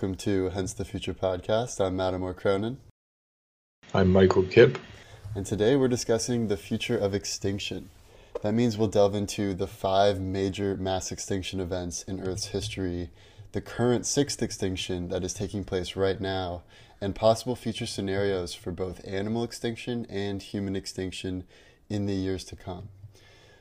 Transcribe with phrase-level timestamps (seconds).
[0.00, 1.78] welcome to Hence the Future podcast.
[1.78, 2.78] I'm Mattimore Cronin.
[3.92, 4.78] I'm Michael Kipp.
[5.34, 7.90] And today we're discussing the future of extinction.
[8.42, 13.10] That means we'll delve into the five major mass extinction events in Earth's history,
[13.52, 16.62] the current sixth extinction that is taking place right now,
[16.98, 21.44] and possible future scenarios for both animal extinction and human extinction
[21.90, 22.88] in the years to come.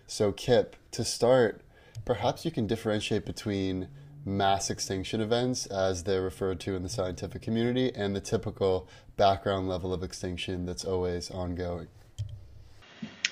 [0.07, 1.59] So, Kipp, to start,
[2.05, 3.89] perhaps you can differentiate between
[4.29, 9.67] mass extinction events, as they're referred to in the scientific community, and the typical background
[9.67, 11.87] level of extinction that's always ongoing?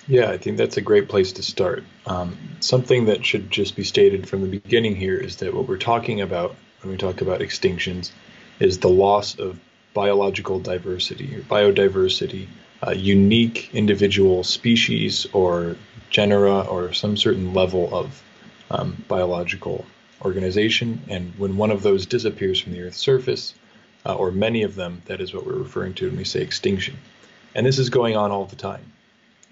[0.07, 1.83] Yeah, I think that's a great place to start.
[2.05, 5.77] Um, something that should just be stated from the beginning here is that what we're
[5.77, 8.11] talking about when we talk about extinctions
[8.59, 9.59] is the loss of
[9.93, 12.47] biological diversity or biodiversity,
[12.85, 15.75] uh, unique individual species or
[16.09, 18.23] genera or some certain level of
[18.71, 19.85] um, biological
[20.21, 21.01] organization.
[21.09, 23.53] And when one of those disappears from the Earth's surface,
[24.05, 26.97] uh, or many of them, that is what we're referring to when we say extinction.
[27.53, 28.93] And this is going on all the time.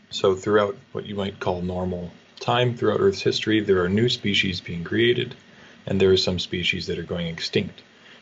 [0.09, 4.61] So, throughout what you might call normal time, throughout Earth's history, there are new species
[4.61, 5.35] being created,
[5.85, 7.81] and there are some species that are going extinct.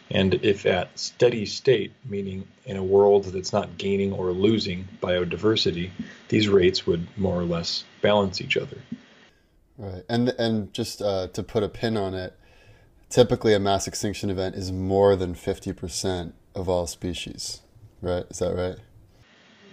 [0.09, 5.89] And if at steady state, meaning in a world that's not gaining or losing biodiversity,
[6.29, 8.77] these rates would more or less balance each other.
[9.77, 12.37] Right, and and just uh, to put a pin on it,
[13.09, 17.61] typically a mass extinction event is more than fifty percent of all species.
[18.01, 18.25] Right?
[18.29, 18.77] Is that right?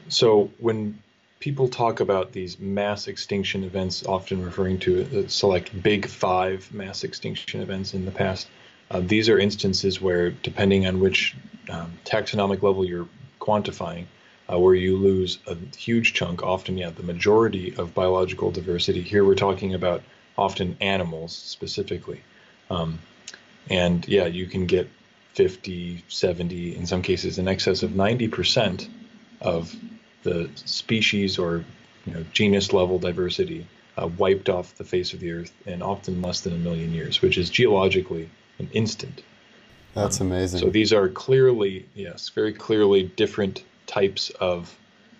[0.08, 1.02] So when
[1.40, 7.60] people talk about these mass extinction events, often referring to select big five mass extinction
[7.60, 8.48] events in the past,
[8.90, 11.36] uh, these are instances where, depending on which
[11.68, 13.08] um, taxonomic level you're
[13.40, 14.06] quantifying,
[14.50, 19.02] uh, where you lose a huge chunk, often, yeah, the majority of biological diversity.
[19.02, 20.02] Here we're talking about
[20.36, 22.20] often animals specifically.
[22.70, 22.98] Um,
[23.68, 24.88] and yeah, you can get
[25.34, 28.88] 50, 70, in some cases in excess of 90%
[29.40, 29.74] of
[30.22, 31.64] the species or
[32.06, 33.66] you know, genus level diversity
[34.00, 37.22] uh, wiped off the face of the earth in often less than a million years,
[37.22, 38.28] which is geologically
[38.58, 39.22] an instant.
[39.94, 40.60] That's um, amazing.
[40.60, 44.78] So these are clearly, yes, very clearly different types of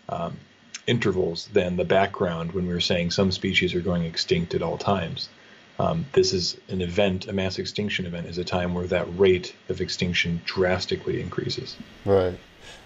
[0.08, 0.36] um,
[0.86, 4.78] intervals than the background when we were saying some species are going extinct at all
[4.78, 5.28] times.
[5.80, 9.54] Um, this is an event, a mass extinction event, is a time where that rate
[9.68, 11.76] of extinction drastically increases.
[12.04, 12.38] Right.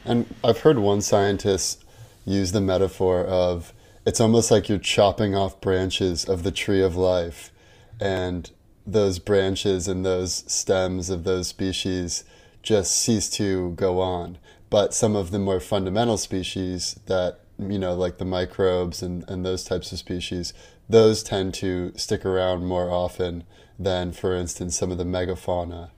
[0.05, 1.85] And I've heard one scientist
[2.25, 3.73] use the metaphor of
[4.07, 7.53] it's almost like you're chopping off branches of the tree of life,
[8.01, 8.51] and
[8.87, 12.25] those branches and those stems of those species
[12.63, 14.39] just cease to go on
[14.71, 19.45] but some of the more fundamental species that you know like the microbes and, and
[19.45, 20.53] those types of species
[20.89, 23.45] those tend to stick around more often
[23.79, 25.91] than for instance some of the megafauna.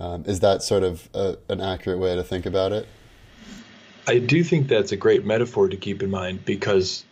[0.00, 2.88] Um, is that sort of a, an accurate way to think about it?
[4.06, 7.04] I do think that's a great metaphor to keep in mind because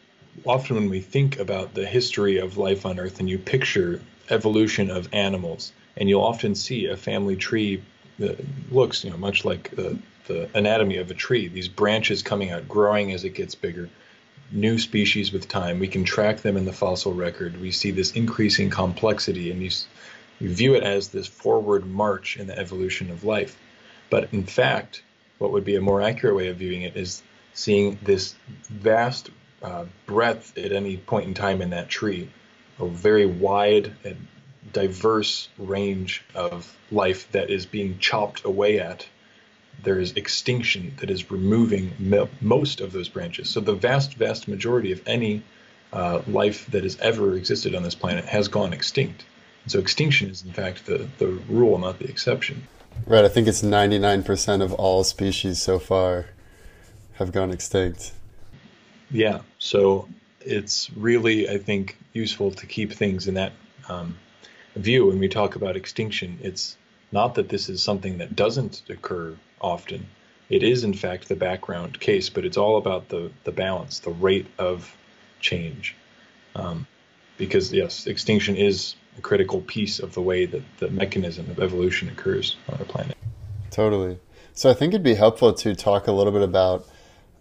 [0.44, 4.00] often when we think about the history of life on earth and you picture
[4.30, 7.82] evolution of animals and you'll often see a family tree
[8.18, 9.70] that looks you know much like
[10.30, 11.48] the anatomy of a tree.
[11.48, 13.90] These branches coming out, growing as it gets bigger,
[14.52, 15.80] new species with time.
[15.80, 17.60] We can track them in the fossil record.
[17.60, 19.70] We see this increasing complexity, and you,
[20.38, 23.58] you view it as this forward march in the evolution of life.
[24.08, 25.02] But in fact,
[25.38, 28.34] what would be a more accurate way of viewing it is seeing this
[28.68, 29.30] vast
[29.62, 32.30] uh, breadth at any point in time in that tree,
[32.78, 34.26] a very wide and
[34.72, 39.06] diverse range of life that is being chopped away at
[39.82, 43.48] there is extinction that is removing mo- most of those branches.
[43.48, 45.42] So the vast, vast majority of any
[45.92, 49.24] uh, life that has ever existed on this planet has gone extinct.
[49.64, 52.66] And so extinction is, in fact, the, the rule, not the exception.
[53.06, 53.24] Right.
[53.24, 56.26] I think it's 99% of all species so far
[57.14, 58.12] have gone extinct.
[59.10, 59.40] Yeah.
[59.58, 60.08] So
[60.40, 63.52] it's really, I think, useful to keep things in that
[63.88, 64.16] um,
[64.76, 66.38] view when we talk about extinction.
[66.42, 66.76] It's
[67.12, 70.06] not that this is something that doesn't occur often.
[70.48, 74.10] It is, in fact, the background case, but it's all about the, the balance, the
[74.10, 74.96] rate of
[75.40, 75.94] change.
[76.56, 76.86] Um,
[77.38, 82.08] because, yes, extinction is a critical piece of the way that the mechanism of evolution
[82.08, 83.16] occurs on our planet.
[83.70, 84.18] Totally.
[84.52, 86.86] So I think it'd be helpful to talk a little bit about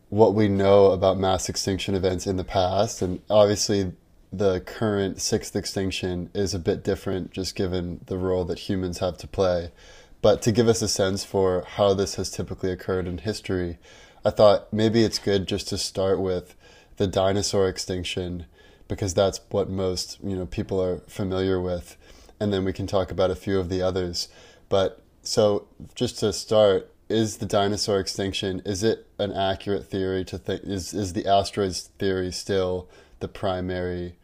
[0.09, 3.01] what we know about mass extinction events in the past.
[3.01, 3.93] And obviously,
[4.31, 9.17] the current sixth extinction is a bit different, just given the role that humans have
[9.17, 9.71] to play.
[10.21, 13.77] But to give us a sense for how this has typically occurred in history,
[14.25, 16.55] I thought maybe it's good just to start with
[16.97, 18.45] the dinosaur extinction
[18.87, 21.95] because that's what most you know people are familiar with,
[22.39, 24.27] and then we can talk about a few of the others.
[24.67, 30.37] But so just to start, is the dinosaur extinction is it an accurate theory to
[30.37, 32.87] think is is the asteroids theory still
[33.19, 34.15] the primary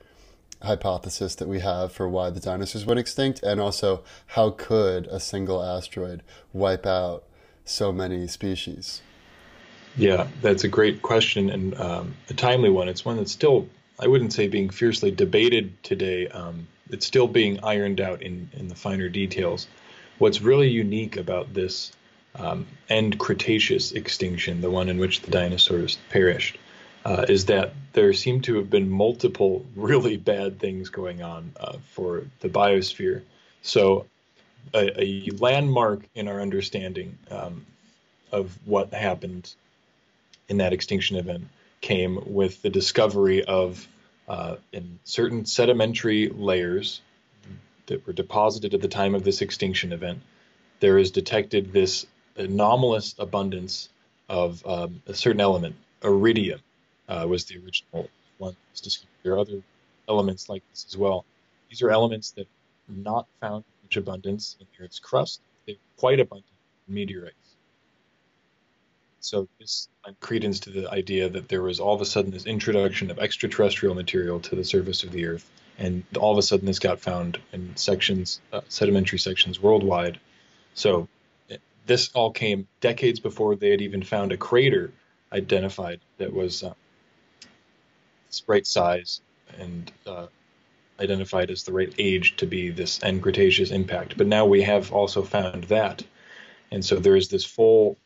[0.65, 5.19] hypothesis that we have for why the dinosaurs went extinct and also how could a
[5.19, 6.21] single asteroid
[6.53, 7.23] wipe out
[7.63, 9.01] so many species?
[9.97, 12.89] Yeah that's a great question and um, a timely one.
[12.89, 13.67] It's one that's still
[13.97, 18.67] i wouldn't say being fiercely debated today um, it's still being ironed out in, in
[18.67, 19.67] the finer details.
[20.17, 21.91] What's really unique about this
[22.35, 26.57] um, end Cretaceous extinction, the one in which the dinosaurs perished,
[27.05, 31.77] uh, is that there seem to have been multiple really bad things going on uh,
[31.91, 33.21] for the biosphere.
[33.61, 34.07] So,
[34.73, 37.65] a, a landmark in our understanding um,
[38.31, 39.53] of what happened
[40.49, 41.47] in that extinction event
[41.81, 43.87] came with the discovery of
[44.27, 47.01] uh, in certain sedimentary layers
[47.85, 50.19] that were deposited at the time of this extinction event,
[50.79, 53.89] there is detected this anomalous abundance
[54.27, 55.75] of um, a certain element.
[56.03, 56.59] Iridium
[57.07, 58.55] uh, was the original one.
[59.23, 59.61] There are other
[60.07, 61.25] elements like this as well.
[61.69, 62.47] These are elements that
[62.89, 65.41] are not found in much abundance in the Earth's crust.
[65.65, 66.51] They're quite abundant
[66.87, 67.35] in meteorites.
[69.19, 72.45] So this lent credence to the idea that there was all of a sudden this
[72.45, 75.49] introduction of extraterrestrial material to the surface of the Earth,
[75.79, 80.19] and all of a sudden this got found in sections, uh, sedimentary sections worldwide.
[80.75, 81.07] So
[81.85, 84.91] this all came decades before they had even found a crater
[85.31, 86.73] identified that was uh,
[88.47, 89.21] right size
[89.59, 90.27] and uh,
[90.99, 94.17] identified as the right age to be this end Cretaceous impact.
[94.17, 96.03] But now we have also found that.
[96.71, 97.97] And so there is this full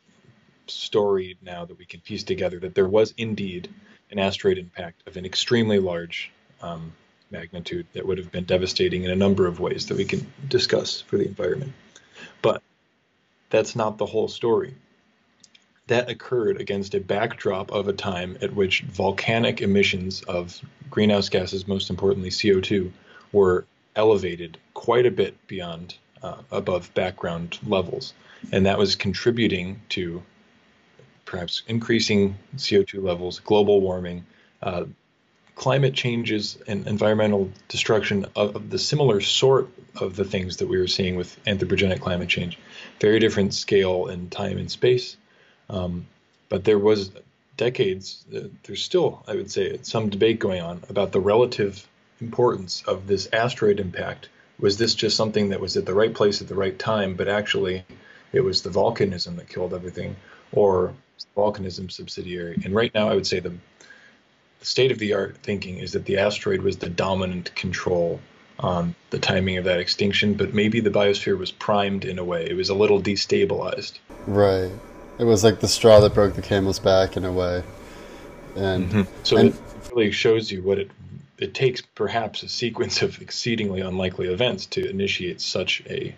[0.66, 3.68] story now that we can piece together that there was indeed
[4.10, 6.30] an asteroid impact of an extremely large
[6.62, 6.92] um,
[7.30, 11.00] magnitude that would have been devastating in a number of ways that we can discuss
[11.00, 11.72] for the environment.
[12.42, 12.62] But
[13.50, 14.74] that's not the whole story.
[15.90, 21.66] That occurred against a backdrop of a time at which volcanic emissions of greenhouse gases,
[21.66, 22.92] most importantly CO2,
[23.32, 23.64] were
[23.96, 28.14] elevated quite a bit beyond uh, above background levels.
[28.52, 30.22] And that was contributing to
[31.24, 34.24] perhaps increasing CO2 levels, global warming,
[34.62, 34.84] uh,
[35.56, 40.78] climate changes and environmental destruction of, of, the similar sort of the things that we
[40.78, 42.60] were seeing with anthropogenic climate change.
[43.00, 45.16] Very different scale and time and space.
[45.70, 46.06] Um,
[46.48, 47.10] but there was
[47.56, 51.86] decades, uh, there's still, I would say, some debate going on about the relative
[52.20, 54.28] importance of this asteroid impact.
[54.58, 57.28] Was this just something that was at the right place at the right time, but
[57.28, 57.84] actually
[58.32, 60.16] it was the volcanism that killed everything,
[60.52, 60.92] or
[61.36, 62.60] volcanism subsidiary?
[62.64, 63.54] And right now, I would say the
[64.60, 68.20] the state of the art thinking is that the asteroid was the dominant control
[68.58, 72.46] on the timing of that extinction, but maybe the biosphere was primed in a way.
[72.48, 73.98] It was a little destabilized.
[74.26, 74.70] Right.
[75.20, 77.62] It was like the straw that broke the camel's back in a way.
[78.56, 79.02] And mm-hmm.
[79.22, 79.60] so and, it
[79.92, 80.90] really shows you what it
[81.36, 86.14] it takes perhaps a sequence of exceedingly unlikely events to initiate such a,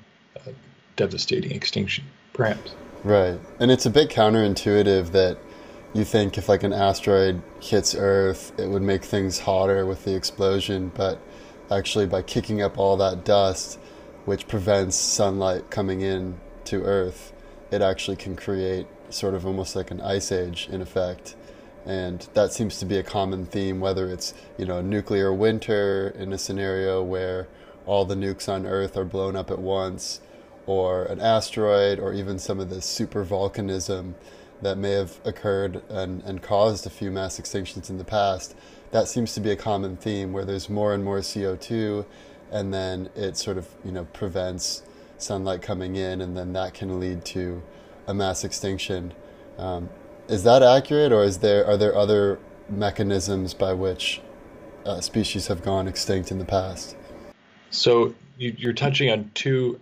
[0.47, 0.53] a
[0.97, 2.75] devastating extinction, perhaps.
[3.05, 3.39] Right.
[3.59, 5.39] And it's a bit counterintuitive that
[5.95, 10.15] you think if like an asteroid hits Earth, it would make things hotter with the
[10.15, 11.21] explosion, but
[11.71, 13.79] actually by kicking up all that dust,
[14.25, 17.33] which prevents sunlight coming in to Earth,
[17.73, 21.35] it actually can create sort of almost like an ice age in effect.
[21.85, 26.33] And that seems to be a common theme, whether it's you know nuclear winter in
[26.33, 27.49] a scenario where
[27.87, 30.21] all the nukes on Earth are blown up at once,
[30.67, 34.15] or an asteroid, or even some of this super volcanism
[34.61, 38.55] that may have occurred and, and caused a few mass extinctions in the past,
[38.93, 42.07] that seems to be a common theme where there's more and more CO2
[42.53, 44.83] and then it sort of, you know, prevents
[45.23, 47.63] sunlight coming in and then that can lead to
[48.07, 49.15] a mass extinction.
[49.59, 49.89] Um,
[50.29, 52.39] is that accurate or is there, are there other
[52.69, 54.21] mechanisms by which
[54.85, 56.97] uh, species have gone extinct in the past?
[57.71, 59.81] So you, you're touching on two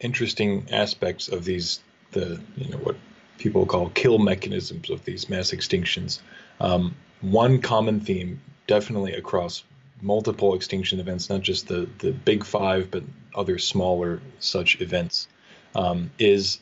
[0.00, 1.80] interesting aspects of these
[2.12, 2.96] the you know what
[3.38, 6.20] people call kill mechanisms of these mass extinctions.
[6.60, 9.64] Um, one common theme, definitely across
[10.00, 13.02] multiple extinction events, not just the, the big five, but
[13.34, 15.28] other smaller such events,
[15.74, 16.60] um, is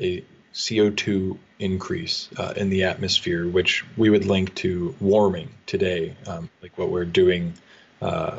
[0.00, 6.50] a CO2 increase uh, in the atmosphere, which we would link to warming today, um,
[6.62, 7.54] like what we're doing
[8.02, 8.38] uh,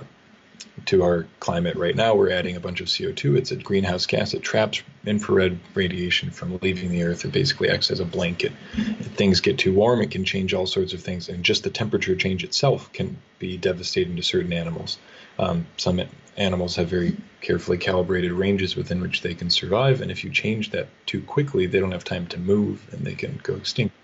[0.86, 2.15] to our climate right now.
[2.15, 3.38] We're adding a bunch of CO2.
[3.38, 4.34] It's a greenhouse gas.
[4.34, 7.25] It traps infrared radiation from leaving the Earth.
[7.25, 8.51] It basically acts as a blanket.
[8.74, 11.70] If things get too warm, it can change all sorts of things, and just the
[11.70, 14.98] temperature change itself can be devastating to certain animals.
[15.39, 16.01] Um, some
[16.38, 20.72] animals have very carefully calibrated ranges within which they can survive, and if you change
[20.72, 23.96] that too quickly, they don't have time to move and they can go extinct.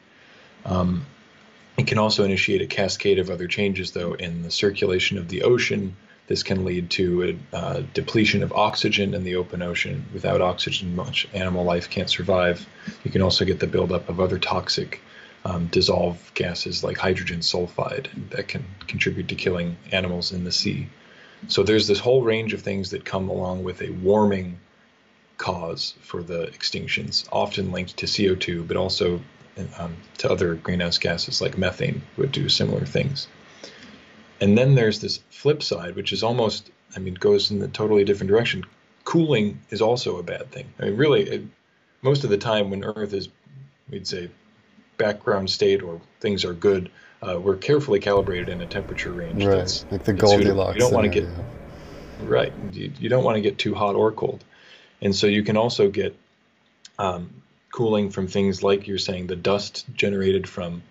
[0.66, 1.06] Um,
[1.78, 5.44] it can also initiate a cascade of other changes, though, in the circulation of the
[5.44, 5.96] ocean.
[6.28, 10.06] This can lead to a uh, depletion of oxygen in the open ocean.
[10.14, 12.68] Without oxygen, much animal life can't survive.
[13.04, 15.02] You can also get the buildup of other toxic
[15.46, 20.90] um, dissolved gases like hydrogen sulfide that can contribute to killing animals in the sea.
[21.48, 24.60] So there's this whole range of things that come along with a warming
[25.38, 29.22] cause for the extinctions, often linked to CO2, but also
[29.78, 33.28] um, to other greenhouse gases like methane would do similar things.
[34.40, 38.04] And then there's this flip side, which is almost, I mean, goes in a totally
[38.04, 38.64] different direction.
[39.04, 40.68] Cooling is also a bad thing.
[40.80, 41.44] I mean, really, it,
[42.02, 43.30] most of the time when Earth is,
[43.90, 44.30] we'd say,
[44.98, 46.92] background state or things are good,
[47.22, 49.44] uh, we're carefully calibrated in a temperature range.
[49.44, 50.76] Right, that's, like the Goldilocks.
[50.76, 51.30] You don't want to get
[52.22, 52.54] right.
[52.74, 54.44] You, you, don't want to get too hot or cold,
[55.02, 56.16] and so you can also get
[57.00, 57.30] um,
[57.72, 60.84] cooling from things like you're saying the dust generated from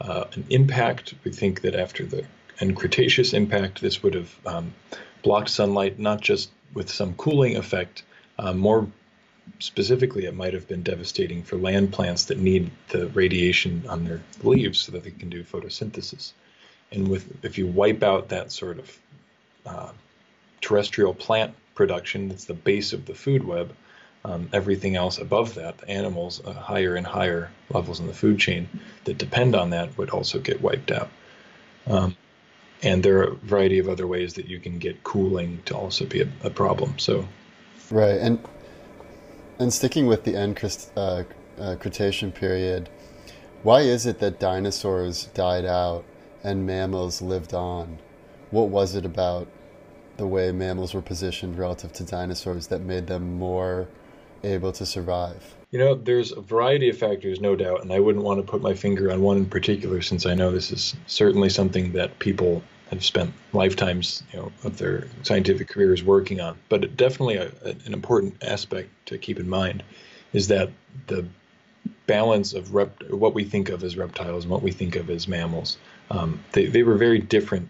[0.00, 1.14] uh, an impact.
[1.24, 2.24] We think that after the
[2.60, 4.74] and Cretaceous impact, this would have um,
[5.22, 8.02] blocked sunlight, not just with some cooling effect,
[8.38, 8.86] uh, more
[9.58, 14.22] specifically, it might have been devastating for land plants that need the radiation on their
[14.42, 16.32] leaves so that they can do photosynthesis.
[16.92, 18.98] And with if you wipe out that sort of
[19.66, 19.92] uh,
[20.60, 23.74] terrestrial plant production, that's the base of the food web.
[24.24, 28.38] Um, everything else above that, the animals, uh, higher and higher levels in the food
[28.38, 28.68] chain
[29.04, 31.08] that depend on that, would also get wiped out.
[31.86, 32.16] Um,
[32.82, 36.06] and there are a variety of other ways that you can get cooling to also
[36.06, 36.98] be a, a problem.
[36.98, 37.26] So,
[37.90, 38.38] right, and
[39.58, 40.58] and sticking with the end
[40.96, 41.24] uh,
[41.58, 42.88] uh, Cretaceous period,
[43.62, 46.04] why is it that dinosaurs died out
[46.44, 47.98] and mammals lived on?
[48.50, 49.48] What was it about
[50.16, 53.88] the way mammals were positioned relative to dinosaurs that made them more
[54.44, 55.57] able to survive?
[55.70, 58.62] You know, there's a variety of factors, no doubt, and I wouldn't want to put
[58.62, 62.62] my finger on one in particular since I know this is certainly something that people
[62.90, 66.56] have spent lifetimes you know, of their scientific careers working on.
[66.70, 69.82] But definitely a, an important aspect to keep in mind
[70.32, 70.70] is that
[71.06, 71.26] the
[72.06, 75.28] balance of rep- what we think of as reptiles and what we think of as
[75.28, 75.76] mammals,
[76.10, 77.68] um, they, they were very different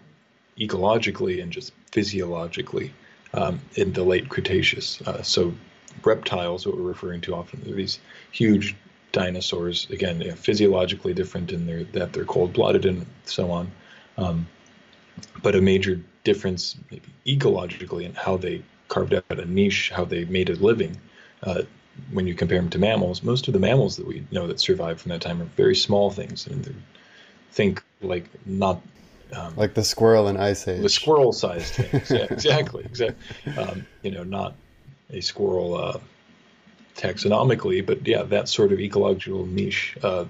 [0.57, 2.93] ecologically and just physiologically
[3.33, 5.01] um, in the late Cretaceous.
[5.01, 5.53] Uh, so
[6.05, 7.99] reptiles, what we're referring to often, these
[8.31, 8.75] huge
[9.11, 13.71] dinosaurs, again, you know, physiologically different in their that they're cold-blooded and so on.
[14.17, 14.47] Um,
[15.41, 20.25] but a major difference, maybe ecologically, in how they carved out a niche, how they
[20.25, 20.97] made a living.
[21.43, 21.63] Uh,
[22.11, 25.01] when you compare them to mammals, most of the mammals that we know that survived
[25.01, 26.47] from that time are very small things.
[26.47, 26.83] I mean,
[27.51, 28.81] think like not
[29.33, 30.81] um, like the squirrel in Ice Age.
[30.81, 33.53] The squirrel-sized things, yeah, exactly, exactly.
[33.57, 34.55] Um, you know, not
[35.11, 35.99] a squirrel uh,
[36.95, 39.97] taxonomically, but yeah, that sort of ecological niche.
[40.03, 40.25] Uh,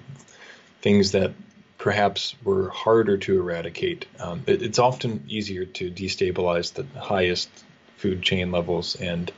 [0.82, 1.32] things that
[1.78, 4.06] perhaps were harder to eradicate.
[4.18, 7.48] Um, it, it's often easier to destabilize the highest
[7.96, 9.32] food chain levels and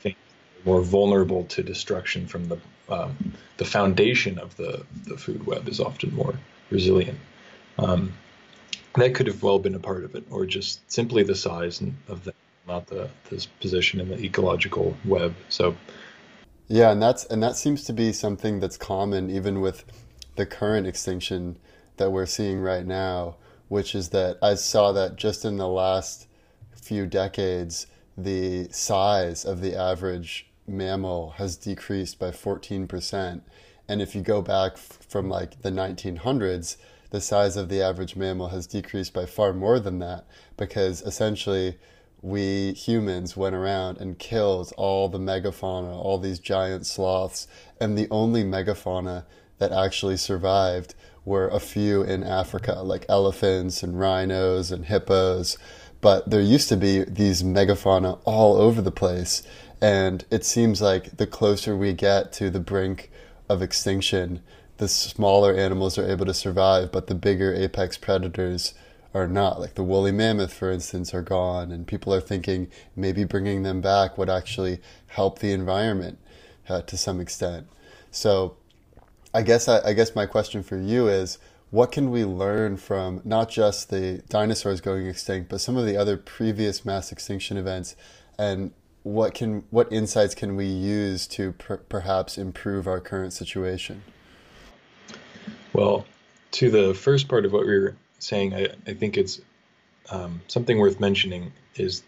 [0.00, 0.16] things
[0.64, 5.78] more vulnerable to destruction from the um, the foundation of the, the food web is
[5.78, 6.34] often more
[6.70, 7.18] resilient.
[7.78, 8.14] Um,
[8.94, 12.24] that could have well been a part of it, or just simply the size of
[12.24, 12.32] the
[12.68, 15.34] not the this position in the ecological web.
[15.48, 15.74] So,
[16.68, 19.84] yeah, and that's and that seems to be something that's common even with
[20.36, 21.58] the current extinction
[21.96, 23.36] that we're seeing right now,
[23.68, 26.28] which is that I saw that just in the last
[26.76, 33.40] few decades, the size of the average mammal has decreased by 14%.
[33.88, 36.76] And if you go back from like the 1900s,
[37.10, 41.78] the size of the average mammal has decreased by far more than that because essentially
[42.20, 47.46] we humans went around and killed all the megafauna, all these giant sloths,
[47.80, 49.24] and the only megafauna
[49.58, 50.94] that actually survived
[51.24, 55.58] were a few in Africa, like elephants and rhinos and hippos.
[56.00, 59.42] But there used to be these megafauna all over the place.
[59.80, 63.10] And it seems like the closer we get to the brink
[63.48, 64.40] of extinction,
[64.78, 68.74] the smaller animals are able to survive, but the bigger apex predators
[69.14, 69.60] are not.
[69.60, 73.80] Like the woolly mammoth, for instance, are gone, and people are thinking maybe bringing them
[73.80, 76.18] back would actually help the environment
[76.68, 77.66] uh, to some extent.
[78.10, 78.56] So
[79.34, 81.38] I guess I, I guess my question for you is
[81.70, 85.96] what can we learn from not just the dinosaurs going extinct, but some of the
[85.96, 87.94] other previous mass extinction events,
[88.38, 88.72] and
[89.02, 94.02] what can what insights can we use to per- perhaps improve our current situation?
[95.72, 96.06] Well,
[96.52, 99.40] to the first part of what we were saying, I, I think it's
[100.10, 102.02] um, something worth mentioning is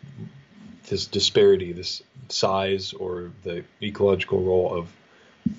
[0.89, 4.89] this disparity, this size or the ecological role of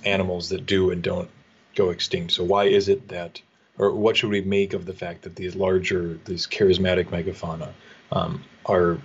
[0.03, 1.29] animals that do and don't
[1.75, 2.33] go extinct.
[2.33, 3.41] So why is it that,
[3.77, 7.69] or what should we make of the fact that these larger, these charismatic megafauna
[8.11, 8.97] um, are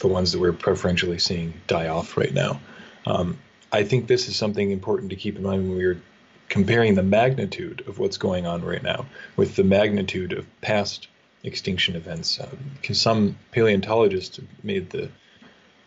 [0.00, 2.60] the ones that we're preferentially seeing die off right now?
[3.06, 3.38] Um,
[3.70, 6.02] I think this is something important to keep in mind when we're
[6.48, 11.08] comparing the magnitude of what's going on right now with the magnitude of past
[11.44, 12.40] extinction events.
[12.40, 12.48] Uh,
[12.92, 15.10] some paleontologists made the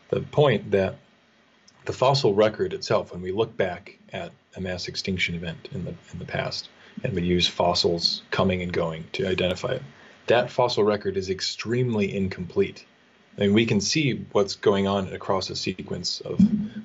[0.09, 0.95] the point that
[1.85, 5.93] the fossil record itself, when we look back at a mass extinction event in the
[6.11, 6.69] in the past,
[7.03, 9.83] and we use fossils coming and going to identify it,
[10.27, 12.85] that fossil record is extremely incomplete.
[13.37, 16.39] I mean, we can see what's going on across a sequence of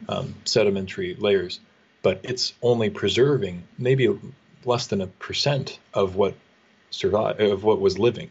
[0.09, 1.61] um, sedimentary layers,
[2.07, 4.17] but it's only preserving maybe
[4.65, 6.35] less than a percent of what
[7.03, 8.31] of what was living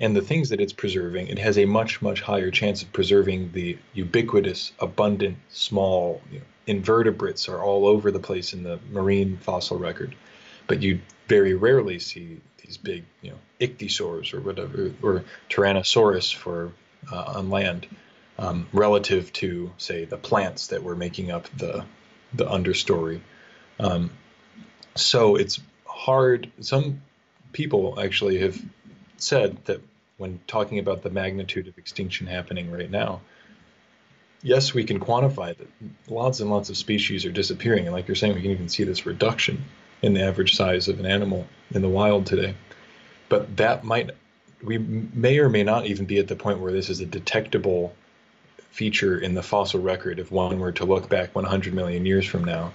[0.00, 3.52] and the things that it's preserving, it has a much, much higher chance of preserving
[3.52, 9.36] the ubiquitous, abundant, small you know, invertebrates are all over the place in the marine
[9.36, 10.14] fossil record.
[10.66, 16.72] But you very rarely see these big, you know, ichthyosaurs or whatever, or Tyrannosaurus for
[17.12, 17.86] uh, on land,
[18.38, 21.84] um, relative to, say, the plants that were making up the
[22.32, 23.20] the understory.
[23.78, 24.10] Um,
[24.94, 26.50] so it's hard.
[26.60, 27.02] Some
[27.52, 28.60] people actually have
[29.16, 29.80] said that
[30.18, 33.20] when talking about the magnitude of extinction happening right now,
[34.42, 35.68] yes, we can quantify that
[36.08, 37.86] lots and lots of species are disappearing.
[37.86, 39.64] And like you're saying, we can even see this reduction
[40.02, 42.54] in the average size of an animal in the wild today.
[43.28, 44.10] But that might,
[44.62, 47.94] we may or may not even be at the point where this is a detectable
[48.70, 52.44] feature in the fossil record if one were to look back 100 million years from
[52.44, 52.72] now.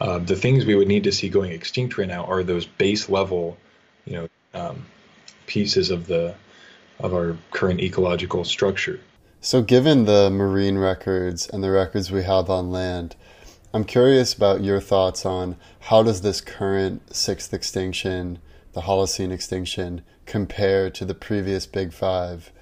[0.00, 3.08] Uh, the things we would need to see going extinct right now are those base
[3.08, 3.56] level,
[4.06, 4.86] you know, um,
[5.46, 6.34] pieces of the
[6.98, 9.00] of our current ecological structure.
[9.40, 13.16] So, given the marine records and the records we have on land,
[13.72, 18.38] I'm curious about your thoughts on how does this current sixth extinction,
[18.72, 22.52] the Holocene extinction, compare to the previous Big Five?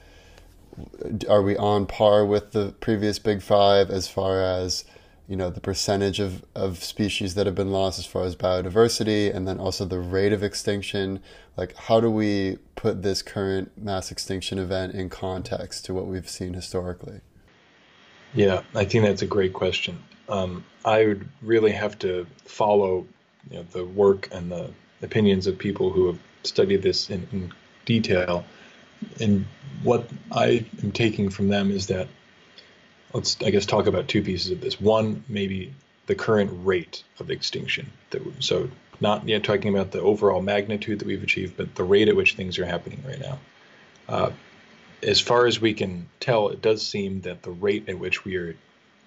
[1.29, 4.85] Are we on par with the previous Big Five as far as
[5.27, 9.35] you know the percentage of, of species that have been lost as far as biodiversity
[9.35, 11.21] and then also the rate of extinction?
[11.57, 16.29] Like how do we put this current mass extinction event in context to what we've
[16.29, 17.21] seen historically?
[18.35, 19.99] Yeah i think that's a great question.
[20.29, 23.07] Um, i would really have to follow
[23.51, 24.71] you know, the work and the
[25.03, 27.53] opinions of people who have studied this in, in
[27.85, 28.45] detail
[29.21, 29.45] and
[29.83, 32.09] what i am taking from them is that
[33.13, 34.81] let's I guess talk about two pieces of this.
[34.81, 35.75] One, maybe
[36.07, 37.91] the current rate of extinction.
[38.11, 42.09] That, so not yet talking about the overall magnitude that we've achieved, but the rate
[42.09, 43.39] at which things are happening right now.
[44.09, 44.31] Uh,
[45.03, 48.37] as far as we can tell, it does seem that the rate at which we
[48.37, 48.57] are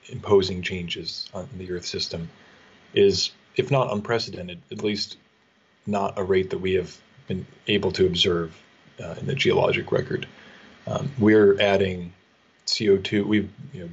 [0.10, 2.30] imposing changes on the Earth system
[2.94, 5.18] is, if not unprecedented, at least
[5.86, 8.56] not a rate that we have been able to observe
[9.02, 10.28] uh, in the geologic record.
[10.88, 12.14] Um, we're adding
[12.66, 13.90] CO2, we you know,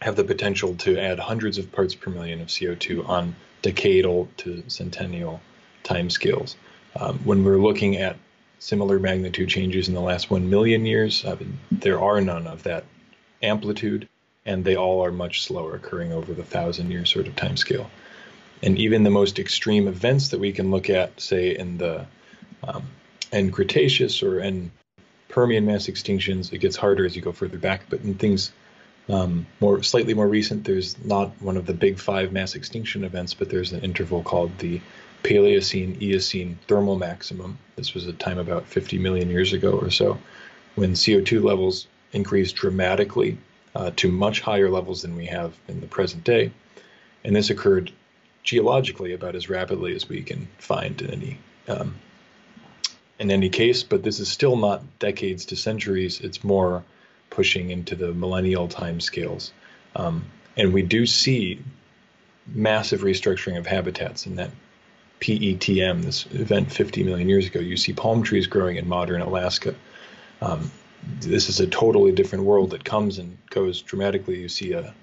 [0.00, 4.62] have the potential to add hundreds of parts per million of CO2 on decadal to
[4.68, 5.40] centennial
[5.84, 6.56] timescales.
[6.98, 8.16] Um, when we're looking at
[8.58, 11.36] similar magnitude changes in the last one million years, uh,
[11.70, 12.84] there are none of that
[13.42, 14.08] amplitude,
[14.46, 17.88] and they all are much slower, occurring over the thousand year sort of timescale.
[18.62, 22.06] And even the most extreme events that we can look at, say in the
[22.62, 22.86] um,
[23.32, 24.70] end Cretaceous or and
[25.28, 27.82] Permian mass extinctions, it gets harder as you go further back.
[27.88, 28.52] But in things
[29.08, 33.34] um, more slightly more recent, there's not one of the big five mass extinction events,
[33.34, 34.80] but there's an interval called the
[35.22, 37.58] Paleocene Eocene thermal maximum.
[37.76, 40.18] This was a time about 50 million years ago or so,
[40.74, 43.38] when CO2 levels increased dramatically
[43.74, 46.50] uh, to much higher levels than we have in the present day.
[47.24, 47.92] And this occurred
[48.42, 51.38] geologically about as rapidly as we can find in any
[51.68, 51.94] um,
[53.20, 56.20] in any case, but this is still not decades to centuries.
[56.20, 56.82] It's more
[57.28, 59.52] pushing into the millennial time scales.
[59.94, 60.24] Um,
[60.56, 61.62] and we do see
[62.46, 64.50] massive restructuring of habitats in that
[65.20, 67.60] PETM, this event 50 million years ago.
[67.60, 69.74] You see palm trees growing in modern Alaska.
[70.40, 70.70] Um,
[71.20, 74.40] this is a totally different world that comes and goes dramatically.
[74.40, 74.94] You see a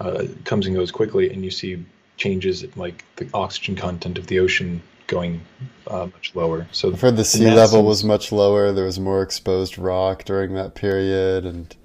[0.00, 1.84] uh, comes and goes quickly, and you see
[2.16, 5.42] changes like the oxygen content of the ocean going
[5.88, 6.66] uh, much lower.
[6.72, 8.72] So I've heard the sea level was much lower.
[8.72, 11.76] There was more exposed rock during that period, and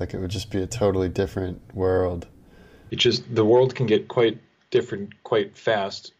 [0.00, 2.26] like it would just be a totally different world.
[2.90, 4.38] It just the world can get quite
[4.70, 6.12] different quite fast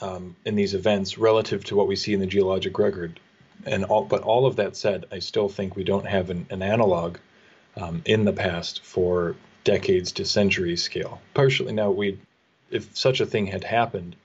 [0.00, 3.20] um, in these events relative to what we see in the geologic record.
[3.66, 6.62] And all, but all of that said, I still think we don't have an, an
[6.62, 7.18] analog
[7.76, 11.20] um, in the past for decades to centuries scale.
[11.34, 12.18] Partially now, we,
[12.70, 14.16] if such a thing had happened,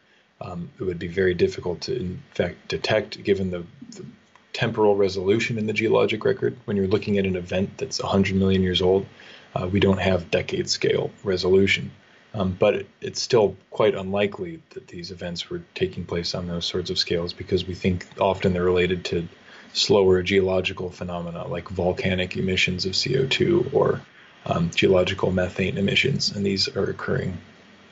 [0.41, 4.05] um, it would be very difficult to, in fact, detect given the, the,
[4.53, 6.55] temporal resolution in the geologic record.
[6.63, 9.05] When you're looking at an event that's 100 million years old,
[9.53, 11.91] uh, we don't have decade scale resolution.
[12.33, 16.65] Um, but it, it's still quite unlikely that these events were taking place on those
[16.65, 19.27] sorts of scales because we think often they're related to
[19.73, 24.01] slower geological phenomena like volcanic emissions of CO2 or
[24.45, 27.37] um, geological methane emissions, and these are occurring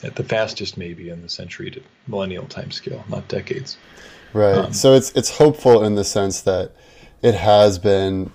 [0.03, 3.77] at the fastest maybe in the century to millennial time scale, not decades.
[4.33, 4.55] Right.
[4.55, 6.71] Um, so it's it's hopeful in the sense that
[7.21, 8.31] it has been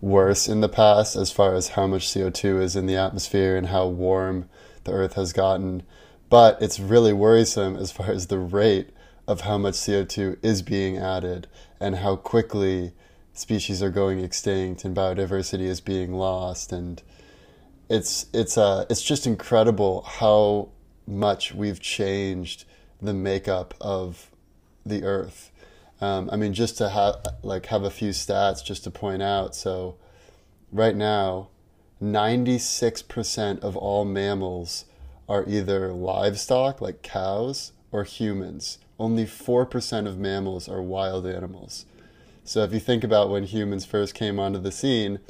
[0.00, 3.68] worse in the past as far as how much CO2 is in the atmosphere and
[3.68, 4.48] how warm
[4.84, 5.82] the earth has gotten,
[6.28, 8.90] but it's really worrisome as far as the rate
[9.26, 11.48] of how much CO2 is being added
[11.80, 12.92] and how quickly
[13.32, 17.02] species are going extinct and biodiversity is being lost and
[17.88, 20.68] it's it's uh it's just incredible how
[21.06, 22.64] much we've changed
[23.00, 24.30] the makeup of
[24.84, 25.50] the earth.
[26.00, 29.54] Um, I mean, just to have like have a few stats just to point out.
[29.54, 29.96] So,
[30.70, 31.48] right now,
[32.00, 34.84] ninety six percent of all mammals
[35.28, 38.78] are either livestock, like cows, or humans.
[38.98, 41.86] Only four percent of mammals are wild animals.
[42.44, 45.20] So, if you think about when humans first came onto the scene,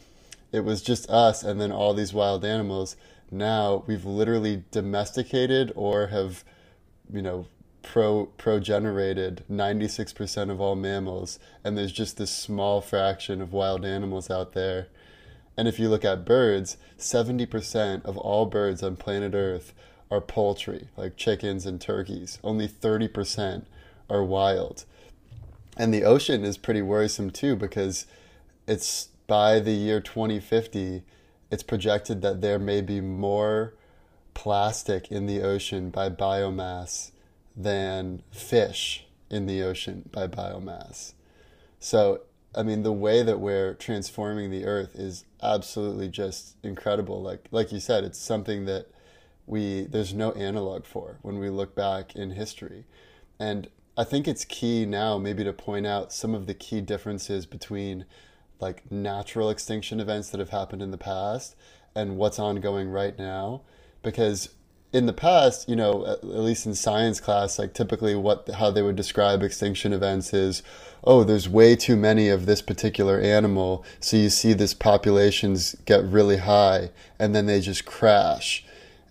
[0.50, 2.96] it was just us and then all these wild animals.
[3.30, 6.44] Now we've literally domesticated or have,
[7.12, 7.46] you know,
[7.82, 14.30] pro progenerated 96% of all mammals and there's just this small fraction of wild animals
[14.30, 14.88] out there.
[15.56, 19.72] And if you look at birds, 70% of all birds on planet Earth
[20.10, 22.38] are poultry, like chickens and turkeys.
[22.44, 23.64] Only 30%
[24.10, 24.84] are wild.
[25.76, 28.06] And the ocean is pretty worrisome too because
[28.66, 31.02] it's by the year 2050,
[31.50, 33.74] it's projected that there may be more
[34.34, 37.12] plastic in the ocean by biomass
[37.56, 41.14] than fish in the ocean by biomass.
[41.78, 42.22] So,
[42.54, 47.22] I mean, the way that we're transforming the earth is absolutely just incredible.
[47.22, 48.88] Like, like you said, it's something that
[49.46, 52.84] we there's no analog for when we look back in history.
[53.38, 57.46] And I think it's key now maybe to point out some of the key differences
[57.46, 58.04] between
[58.60, 61.56] like natural extinction events that have happened in the past
[61.94, 63.62] and what's ongoing right now.
[64.02, 64.50] Because
[64.92, 68.82] in the past you know at, least in science class like typically what how they
[68.82, 70.62] would describe extinction events is
[71.04, 76.04] oh there's way too many of this particular animal so you see this populations get
[76.04, 76.88] really high
[77.18, 78.64] and then they just crash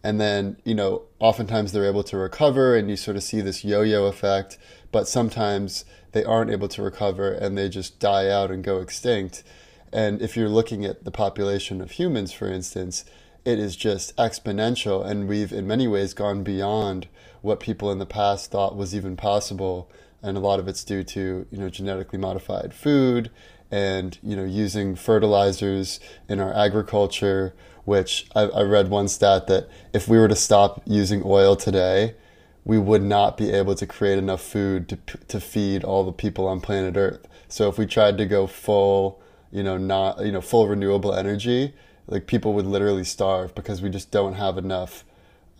[0.06, 3.66] and then you know oftentimes they're able to recover and you sort of see this
[3.66, 4.58] yo-yo effect
[4.96, 5.84] but sometimes
[6.16, 9.44] they aren't able to recover and they just die out and go extinct.
[9.92, 13.04] And if you're looking at the population of humans, for instance,
[13.44, 15.06] it is just exponential.
[15.06, 17.10] And we've, in many ways, gone beyond
[17.42, 19.92] what people in the past thought was even possible.
[20.24, 23.30] And a lot of it's due to, you know, genetically modified food
[23.70, 27.54] and, you know, using fertilizers in our agriculture,
[27.86, 32.16] which I, I read one stat that if we were to stop using oil today,
[32.66, 36.48] we would not be able to create enough food to, to feed all the people
[36.48, 37.28] on planet Earth.
[37.48, 39.22] So if we tried to go full,
[39.52, 41.76] you know, not, you know, full renewable energy,
[42.08, 45.06] like people would literally starve because we just don't have enough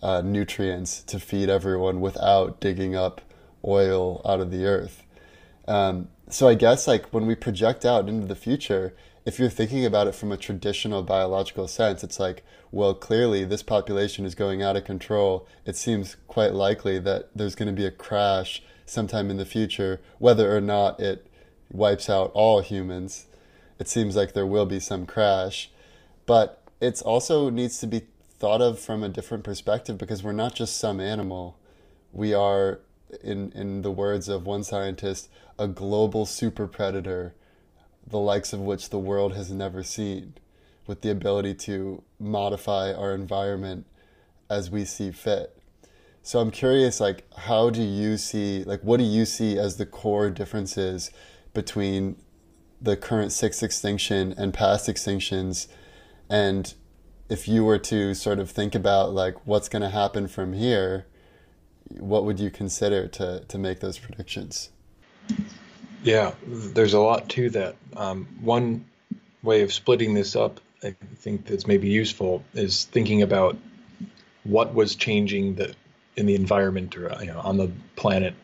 [0.02, 3.20] uh, nutrients to feed everyone without digging up
[3.64, 5.02] oil out of the earth.
[5.66, 8.94] Um, so I guess like when we project out into the future,
[9.26, 13.62] if you're thinking about it from a traditional biological sense, it's like, well, clearly this
[13.62, 15.48] population is going out of control.
[15.64, 20.00] It seems quite likely that there's going to be a crash sometime in the future,
[20.20, 21.26] whether or not it
[21.72, 23.26] wipes out all humans.
[23.80, 25.70] It seems like there will be some crash,
[26.24, 28.02] but it also needs to be
[28.38, 31.58] thought of from a different perspective because we're not just some animal.
[32.12, 32.78] We are,
[33.24, 37.34] in, in the words of one scientist, a global super predator
[38.06, 40.34] the likes of which the world has never seen,
[40.86, 43.86] with the ability to modify our environment
[44.48, 45.52] as we see fit.
[46.22, 49.86] So I'm curious, like, how do you see, like, what do you see as the
[49.86, 51.10] core differences
[51.54, 52.16] between
[52.80, 55.68] the current sixth extinction and past extinctions?
[56.28, 56.74] And
[57.28, 61.06] if you were to sort of think about, like, what's going to happen from here,
[61.90, 64.70] what would you consider to, to make those predictions?
[66.02, 67.76] Yeah, there's a lot to that.
[67.96, 68.84] Um, one
[69.42, 73.56] way of splitting this up, I think that's maybe useful, is thinking about
[74.44, 75.74] what was changing the
[76.16, 78.34] in the environment or you know on the planet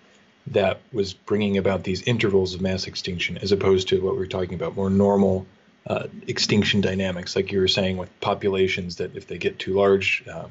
[0.48, 4.26] that was bringing about these intervals of mass extinction as opposed to what we are
[4.26, 5.46] talking about more normal
[5.86, 10.24] uh, extinction dynamics, like you were saying with populations that if they get too large,
[10.32, 10.46] uh,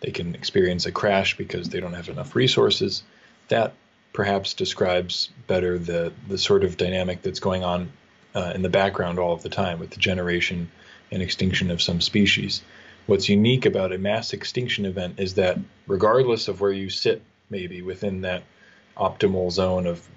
[0.00, 3.02] they can experience a crash because they don't have enough resources.
[3.48, 3.72] That
[4.16, 7.92] perhaps describes better the the sort of dynamic that's going on
[8.34, 10.70] uh, in the background all of the time with the generation
[11.12, 12.62] and extinction of some species.
[13.04, 17.82] What's unique about a mass extinction event is that regardless of where you sit, maybe
[17.82, 18.42] within that
[18.96, 20.08] optimal zone of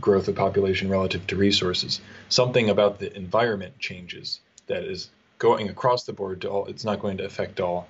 [0.00, 2.00] growth of population relative to resources.
[2.28, 6.66] Something about the environment changes that is going across the board to all.
[6.66, 7.88] It's not going to affect all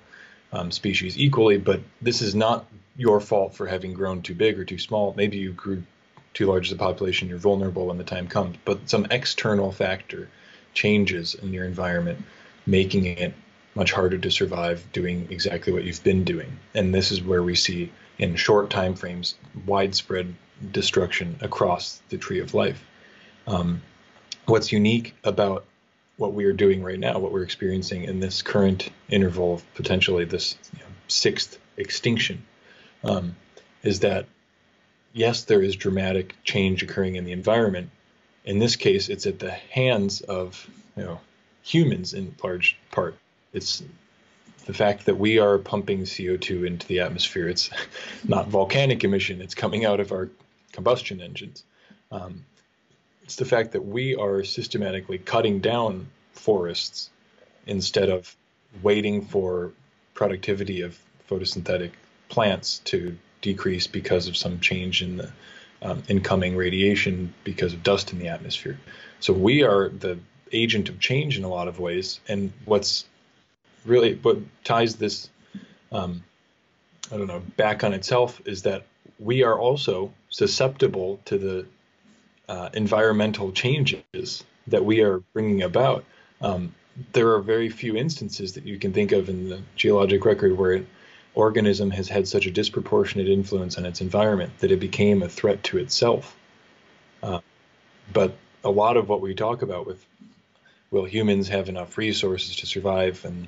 [0.53, 4.65] um, species equally, but this is not your fault for having grown too big or
[4.65, 5.13] too small.
[5.15, 5.83] Maybe you grew
[6.33, 10.29] too large as a population, you're vulnerable when the time comes, but some external factor
[10.73, 12.23] changes in your environment,
[12.65, 13.33] making it
[13.75, 16.59] much harder to survive doing exactly what you've been doing.
[16.73, 20.33] And this is where we see in short time frames widespread
[20.71, 22.83] destruction across the tree of life.
[23.47, 23.81] Um,
[24.45, 25.65] what's unique about
[26.17, 30.25] what we are doing right now, what we're experiencing in this current interval of potentially
[30.25, 32.45] this you know, sixth extinction,
[33.03, 33.35] um,
[33.83, 34.25] is that
[35.13, 37.89] yes, there is dramatic change occurring in the environment.
[38.45, 41.19] In this case, it's at the hands of you know
[41.63, 43.15] humans in large part.
[43.53, 43.83] It's
[44.65, 47.47] the fact that we are pumping CO2 into the atmosphere.
[47.47, 47.69] It's
[48.27, 50.29] not volcanic emission; it's coming out of our
[50.71, 51.63] combustion engines.
[52.11, 52.45] Um,
[53.23, 57.09] it's the fact that we are systematically cutting down forests
[57.67, 58.35] instead of
[58.81, 59.71] waiting for
[60.13, 61.91] productivity of photosynthetic
[62.31, 65.31] plants to decrease because of some change in the
[65.81, 68.79] um, incoming radiation because of dust in the atmosphere.
[69.19, 70.17] So we are the
[70.51, 72.19] agent of change in a lot of ways.
[72.27, 73.05] And what's
[73.85, 75.29] really what ties this,
[75.91, 76.23] um,
[77.11, 78.85] I don't know, back on itself is that
[79.19, 81.65] we are also susceptible to the
[82.47, 86.05] uh, environmental changes that we are bringing about.
[86.41, 86.73] Um,
[87.13, 90.73] there are very few instances that you can think of in the geologic record where
[90.73, 90.87] an
[91.33, 95.63] organism has had such a disproportionate influence on its environment that it became a threat
[95.63, 96.35] to itself.
[97.23, 97.39] Uh,
[98.11, 100.05] but a lot of what we talk about with
[100.89, 103.47] will humans have enough resources to survive and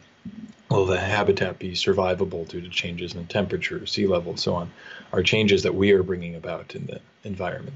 [0.70, 4.72] will the habitat be survivable due to changes in temperature, sea level, so on,
[5.12, 7.76] are changes that we are bringing about in the environment.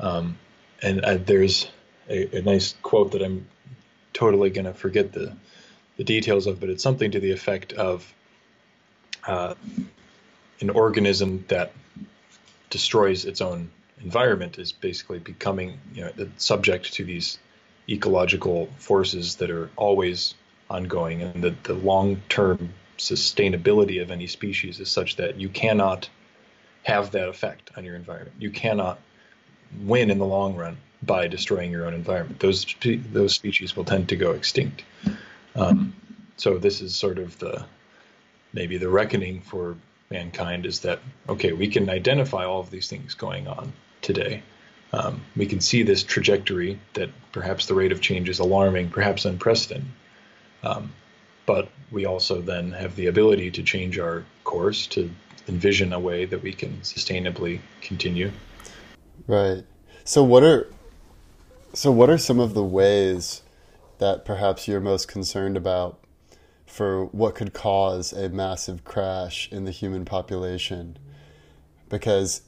[0.00, 0.38] Um,
[0.80, 1.70] and uh, there's
[2.08, 3.46] a, a, nice quote that I'm
[4.12, 5.36] totally going to forget the,
[5.98, 8.12] the details of, but it's something to the effect of
[9.26, 9.54] uh,
[10.60, 11.72] an organism that
[12.70, 13.70] destroys its own
[14.02, 17.38] environment is basically becoming you know, subject to these
[17.88, 20.34] ecological forces that are always
[20.70, 26.08] ongoing, and the, the long term sustainability of any species is such that you cannot
[26.84, 28.34] have that effect on your environment.
[28.38, 28.98] You cannot
[29.82, 32.40] win in the long run by destroying your own environment.
[32.40, 32.64] Those
[33.12, 34.84] those species will tend to go extinct.
[35.54, 35.94] Um,
[36.36, 37.64] so this is sort of the
[38.52, 39.76] maybe the reckoning for
[40.10, 44.42] mankind is that okay, we can identify all of these things going on today.
[44.92, 49.24] Um, we can see this trajectory that perhaps the rate of change is alarming, perhaps
[49.24, 49.88] unprecedented.
[50.62, 50.92] Um,
[51.46, 55.10] but we also then have the ability to change our course to
[55.48, 58.30] envision a way that we can sustainably continue.
[59.26, 59.64] Right.
[60.04, 60.68] So what are
[61.72, 63.42] so what are some of the ways
[63.98, 66.01] that perhaps you're most concerned about
[66.72, 70.98] for what could cause a massive crash in the human population?
[71.90, 72.42] Because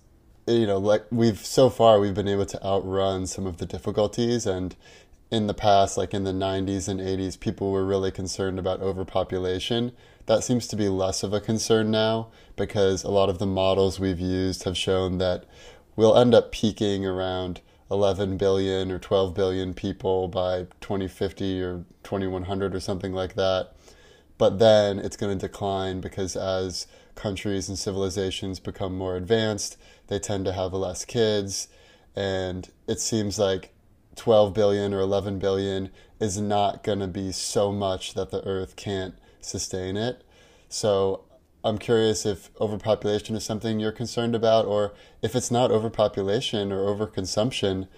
[0.47, 4.47] you know, like we've so far we've been able to outrun some of the difficulties
[4.47, 4.75] and
[5.31, 9.93] in the past, like in the 90s and 80s, people were really concerned about overpopulation.
[10.27, 13.99] That seems to be less of a concern now because a lot of the models
[13.99, 15.45] we've used have shown that
[15.97, 17.61] we'll end up peaking around
[17.91, 23.75] 11 billion or 12 billion people by 2050 or 2100 or something like that.
[24.37, 29.77] But then it's going to decline because as countries and civilizations become more advanced,
[30.09, 31.69] they tend to have less kids.
[32.17, 33.73] And it seems like
[34.17, 38.77] 12 billion or 11 billion is not going to be so much that the earth
[38.77, 40.23] can't sustain it.
[40.69, 41.25] So
[41.65, 46.95] I'm curious if overpopulation is something you're concerned about, or if it's not overpopulation or
[46.95, 47.89] overconsumption,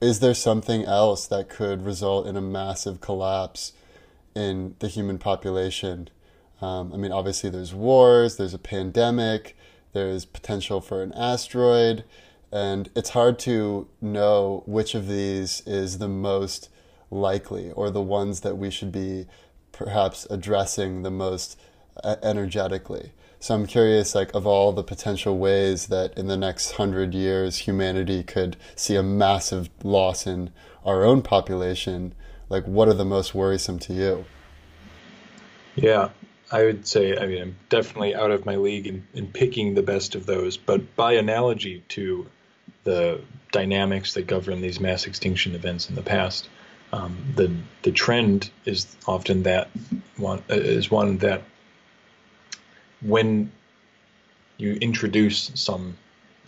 [0.00, 3.72] is there something else that could result in a massive collapse
[4.36, 6.08] in the human population?
[6.60, 9.56] Um, I mean, obviously, there's wars, there's a pandemic,
[9.92, 12.04] there's potential for an asteroid
[12.52, 16.68] and it's hard to know which of these is the most
[17.10, 19.26] likely or the ones that we should be
[19.72, 21.58] perhaps addressing the most
[22.02, 23.12] uh, energetically.
[23.38, 27.58] So I'm curious, like, of all the potential ways that in the next hundred years
[27.58, 30.50] humanity could see a massive loss in
[30.84, 32.14] our own population,
[32.48, 34.24] like, what are the most worrisome to you?
[35.74, 36.10] Yeah,
[36.50, 39.82] I would say, I mean, I'm definitely out of my league in, in picking the
[39.82, 42.26] best of those, but by analogy to
[42.84, 43.20] the
[43.52, 46.48] dynamics that govern these mass extinction events in the past,
[46.92, 49.68] um, the the trend is often that
[50.16, 51.42] one uh, is one that
[53.00, 53.50] when
[54.56, 55.96] you introduce some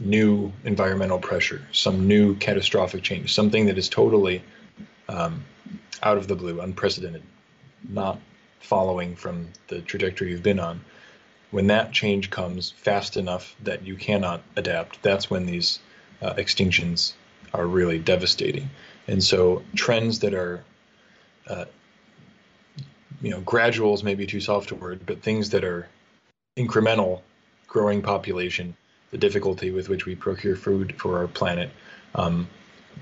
[0.00, 4.42] new environmental pressure, some new catastrophic change, something that is totally
[5.08, 5.44] um,
[6.02, 7.22] out of the blue, unprecedented,
[7.88, 8.18] not
[8.60, 10.80] following from the trajectory you've been on,
[11.50, 15.78] when that change comes fast enough that you cannot adapt, that's when these
[16.20, 17.14] uh, extinctions
[17.54, 18.68] are really devastating.
[19.06, 20.62] And so trends that are,
[21.48, 21.64] uh,
[23.22, 25.88] you know, graduals may be too soft a word, but things that are
[26.56, 27.22] incremental,
[27.66, 28.76] growing population,
[29.10, 31.70] the difficulty with which we procure food for our planet,
[32.14, 32.46] um,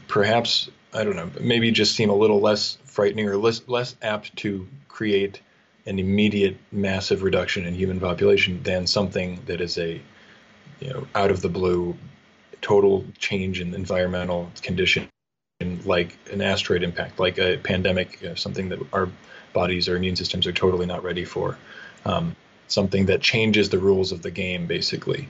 [0.07, 4.35] perhaps I don't know, maybe just seem a little less frightening or less less apt
[4.37, 5.41] to create
[5.85, 10.01] an immediate massive reduction in human population than something that is a
[10.81, 11.97] you know out of the blue
[12.63, 15.09] total change in environmental condition
[15.85, 19.09] like an asteroid impact like a pandemic you know, something that our
[19.53, 21.57] bodies or immune systems are totally not ready for.
[22.05, 22.37] Um,
[22.69, 25.29] something that changes the rules of the game basically.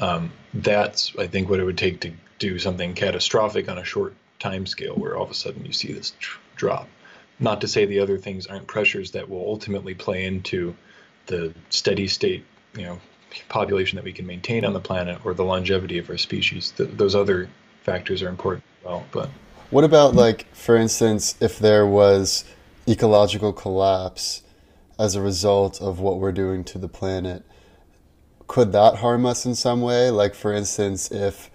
[0.00, 4.14] Um, that's i think what it would take to do something catastrophic on a short
[4.50, 6.88] time scale where all of a sudden you see this tr- drop
[7.40, 10.74] not to say the other things aren't pressures that will ultimately play into
[11.26, 12.44] the steady state,
[12.76, 13.00] you know,
[13.48, 16.72] population that we can maintain on the planet or the longevity of our species.
[16.76, 17.48] Th- those other
[17.82, 19.04] factors are important as well.
[19.10, 19.30] But
[19.70, 22.44] what about like, for instance, if there was
[22.86, 24.42] ecological collapse
[24.98, 27.42] as a result of what we're doing to the planet?
[28.46, 30.10] Could that harm us in some way?
[30.10, 31.50] Like, for instance, if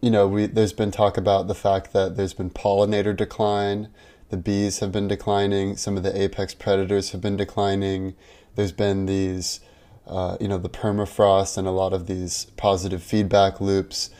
[0.00, 3.88] you know, we, there's been talk about the fact that there's been pollinator decline
[4.30, 8.14] the bees have been declining, some of the apex predators have been declining.
[8.54, 9.58] There's been these,
[10.06, 14.10] uh, you know, the permafrost and a lot of these positive feedback loops.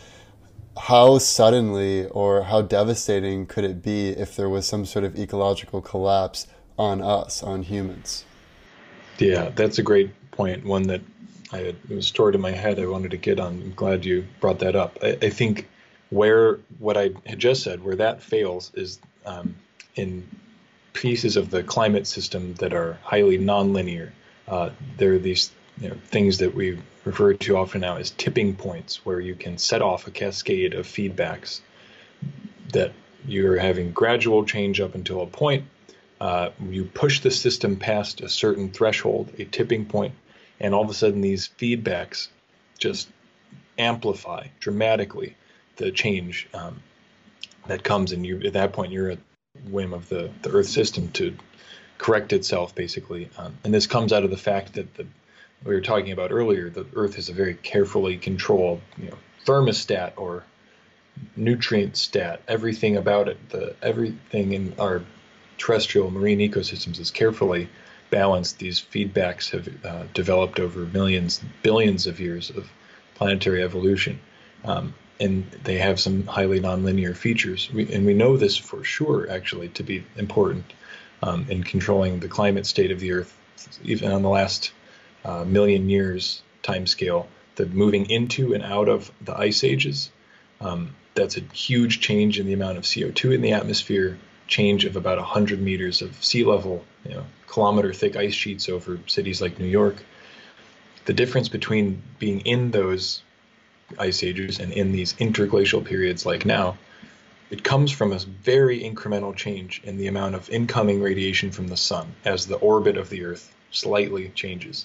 [0.76, 5.80] How suddenly or how devastating could it be if there was some sort of ecological
[5.80, 8.24] collapse on us, on humans?
[9.18, 10.64] Yeah, that's a great point.
[10.64, 11.02] One that
[11.52, 12.78] I had, it was stored in my head.
[12.78, 13.54] I wanted to get on.
[13.54, 14.98] I'm glad you brought that up.
[15.02, 15.68] I, I think
[16.10, 19.56] where what I had just said, where that fails, is um,
[19.94, 20.28] in
[20.92, 24.10] pieces of the climate system that are highly nonlinear.
[24.48, 28.54] Uh, there are these you know, things that we refer to often now as tipping
[28.54, 31.60] points, where you can set off a cascade of feedbacks
[32.72, 32.92] that
[33.26, 35.64] you're having gradual change up until a point.
[36.20, 40.14] Uh, you push the system past a certain threshold, a tipping point,
[40.60, 42.28] and all of a sudden these feedbacks
[42.78, 43.08] just
[43.78, 45.36] amplify dramatically
[45.76, 46.82] the change um,
[47.66, 49.18] that comes, and you at that point you're at
[49.70, 51.36] whim of the, the Earth system to
[51.98, 53.28] correct itself, basically.
[53.36, 55.06] Um, and this comes out of the fact that the
[55.64, 60.12] we were talking about earlier, the Earth is a very carefully controlled, you know, thermostat
[60.16, 60.44] or
[61.36, 62.40] nutrient stat.
[62.48, 65.02] Everything about it, the everything in our
[65.58, 67.68] terrestrial marine ecosystems is carefully
[68.10, 68.58] balanced.
[68.58, 72.70] These feedbacks have uh, developed over millions, billions of years of
[73.14, 74.20] planetary evolution.
[74.64, 77.70] Um, and they have some highly nonlinear features.
[77.72, 80.64] We, and we know this for sure, actually, to be important
[81.22, 83.36] um, in controlling the climate state of the Earth,
[83.84, 84.72] even on the last
[85.24, 87.28] uh, million years time scale.
[87.56, 90.10] The moving into and out of the ice ages,
[90.62, 94.18] um, that's a huge change in the amount of CO2 in the atmosphere,
[94.50, 98.98] change of about 100 meters of sea level, you know, kilometer thick ice sheets over
[99.06, 99.96] cities like New York.
[101.06, 103.22] The difference between being in those
[103.98, 106.76] ice ages and in these interglacial periods like now,
[107.50, 111.76] it comes from a very incremental change in the amount of incoming radiation from the
[111.76, 114.84] sun as the orbit of the Earth slightly changes.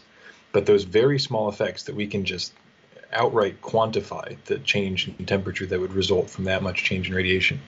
[0.52, 2.54] But those very small effects that we can just
[3.12, 7.60] outright quantify the change in temperature that would result from that much change in radiation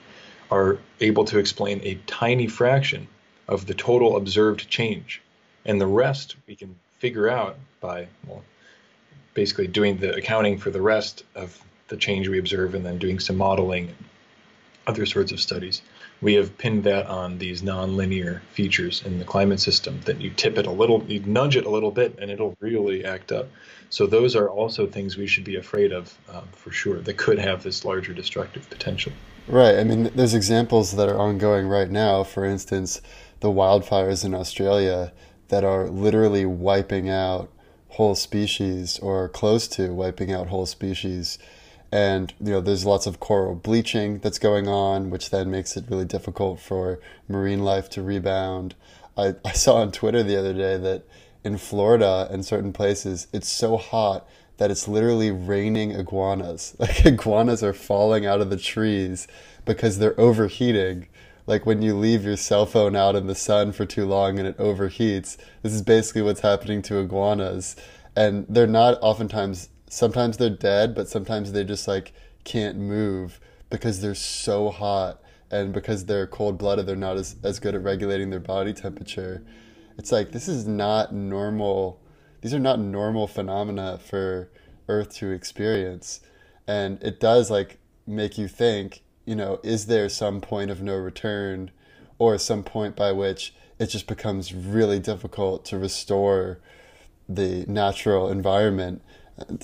[0.50, 3.08] are able to explain a tiny fraction
[3.46, 5.22] of the total observed change.
[5.64, 8.42] And the rest we can figure out by, well,
[9.34, 13.18] basically doing the accounting for the rest of the change we observe and then doing
[13.18, 13.94] some modeling,
[14.86, 15.82] other sorts of studies.
[16.20, 20.58] We have pinned that on these nonlinear features in the climate system that you tip
[20.58, 23.48] it a little, you nudge it a little bit, and it'll really act up.
[23.90, 27.38] So those are also things we should be afraid of um, for sure that could
[27.38, 29.12] have this larger destructive potential.
[29.46, 29.78] Right.
[29.78, 32.22] I mean, there's examples that are ongoing right now.
[32.22, 33.00] For instance,
[33.40, 35.12] the wildfires in Australia
[35.48, 37.50] that are literally wiping out
[37.90, 41.38] whole species or close to wiping out whole species.
[41.90, 45.86] And you know, there's lots of coral bleaching that's going on, which then makes it
[45.88, 48.74] really difficult for marine life to rebound.
[49.16, 51.04] I, I saw on Twitter the other day that
[51.44, 54.28] in Florida and certain places, it's so hot
[54.58, 56.76] that it's literally raining iguanas.
[56.78, 59.26] Like iguanas are falling out of the trees
[59.64, 61.08] because they're overheating.
[61.46, 64.46] Like when you leave your cell phone out in the sun for too long and
[64.46, 67.74] it overheats, this is basically what's happening to iguanas.
[68.14, 72.12] And they're not oftentimes, sometimes they're dead, but sometimes they just like
[72.44, 75.20] can't move because they're so hot
[75.50, 79.42] and because they're cold blooded, they're not as, as good at regulating their body temperature.
[79.96, 82.00] It's like this is not normal.
[82.40, 84.50] These are not normal phenomena for
[84.88, 86.20] Earth to experience,
[86.66, 89.02] and it does like make you think.
[89.24, 91.70] You know, is there some point of no return,
[92.18, 96.60] or some point by which it just becomes really difficult to restore
[97.28, 99.02] the natural environment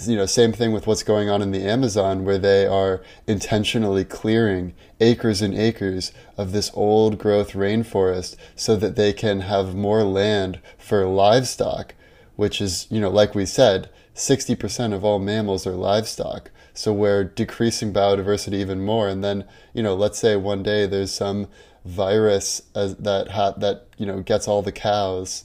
[0.07, 4.05] you know, same thing with what's going on in the Amazon, where they are intentionally
[4.05, 10.03] clearing acres and acres of this old growth rainforest so that they can have more
[10.03, 11.95] land for livestock,
[12.37, 16.51] which is, you know, like we said, 60% of all mammals are livestock.
[16.73, 19.09] So we're decreasing biodiversity even more.
[19.09, 21.49] And then, you know, let's say one day there's some
[21.85, 25.45] virus as, that ha- that you know gets all the cows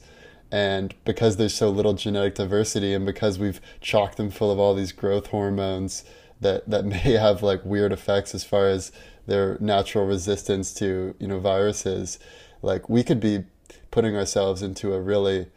[0.52, 4.74] and because there's so little genetic diversity and because we've chocked them full of all
[4.74, 6.04] these growth hormones
[6.42, 8.92] that, that may have like weird effects as far as
[9.28, 12.18] their natural resistance to you know viruses
[12.62, 13.44] like we could be
[13.92, 15.48] putting ourselves into a really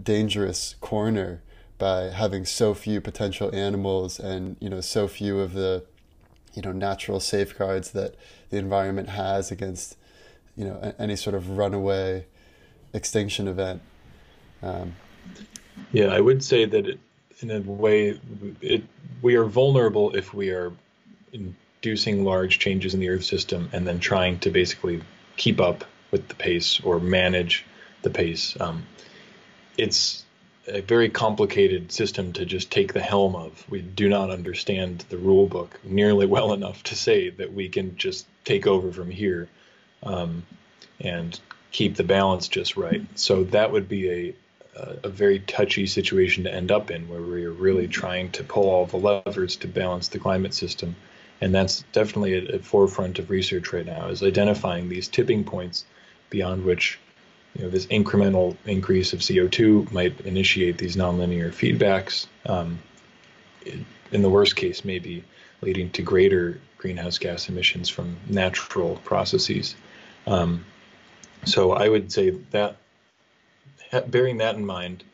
[0.00, 1.42] dangerous corner
[1.78, 5.84] by having so few potential animals and you know so few of the
[6.54, 8.14] you know natural safeguards that
[8.50, 9.96] the environment has against
[10.56, 12.24] you know any sort of runaway
[12.92, 13.82] extinction event
[14.62, 14.94] um,
[15.92, 16.98] yeah, I would say that it,
[17.40, 18.20] in a way,
[18.60, 18.82] it
[19.22, 20.72] we are vulnerable if we are
[21.32, 25.02] inducing large changes in the Earth system and then trying to basically
[25.36, 27.64] keep up with the pace or manage
[28.02, 28.58] the pace.
[28.60, 28.86] Um,
[29.76, 30.24] it's
[30.66, 33.64] a very complicated system to just take the helm of.
[33.70, 37.96] We do not understand the rule book nearly well enough to say that we can
[37.96, 39.48] just take over from here
[40.02, 40.44] um,
[41.00, 41.38] and
[41.72, 43.02] keep the balance just right.
[43.14, 44.34] So that would be a
[44.74, 48.86] a, very touchy situation to end up in where we're really trying to pull all
[48.86, 50.96] the levers to balance the climate system.
[51.40, 55.84] And that's definitely at, at forefront of research right now is identifying these tipping points
[56.28, 56.98] beyond which
[57.54, 62.26] you know, this incremental increase of CO2 might initiate these nonlinear feedbacks.
[62.46, 62.78] Um,
[64.12, 65.24] in the worst case, maybe
[65.60, 69.76] leading to greater greenhouse gas emissions from natural processes.
[70.26, 70.64] Um,
[71.44, 72.76] so I would say that
[74.08, 75.04] bearing that in mind,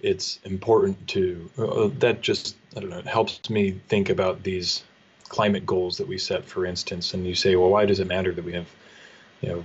[0.00, 4.82] it's important to uh, that just I don't know it helps me think about these
[5.28, 7.14] climate goals that we set, for instance.
[7.14, 8.68] And you say, well, why does it matter that we have,
[9.40, 9.64] you know,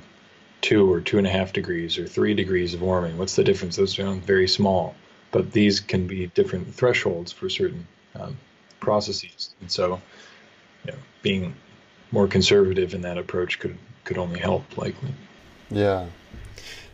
[0.62, 3.18] two or two and a half degrees or three degrees of warming?
[3.18, 3.76] What's the difference?
[3.76, 4.96] Those are very small,
[5.32, 8.38] but these can be different thresholds for certain um,
[8.80, 9.54] processes.
[9.62, 10.02] And so,
[10.86, 11.56] you know, being
[12.12, 15.14] more conservative in that approach could could only help, likely.
[15.70, 16.08] Yeah,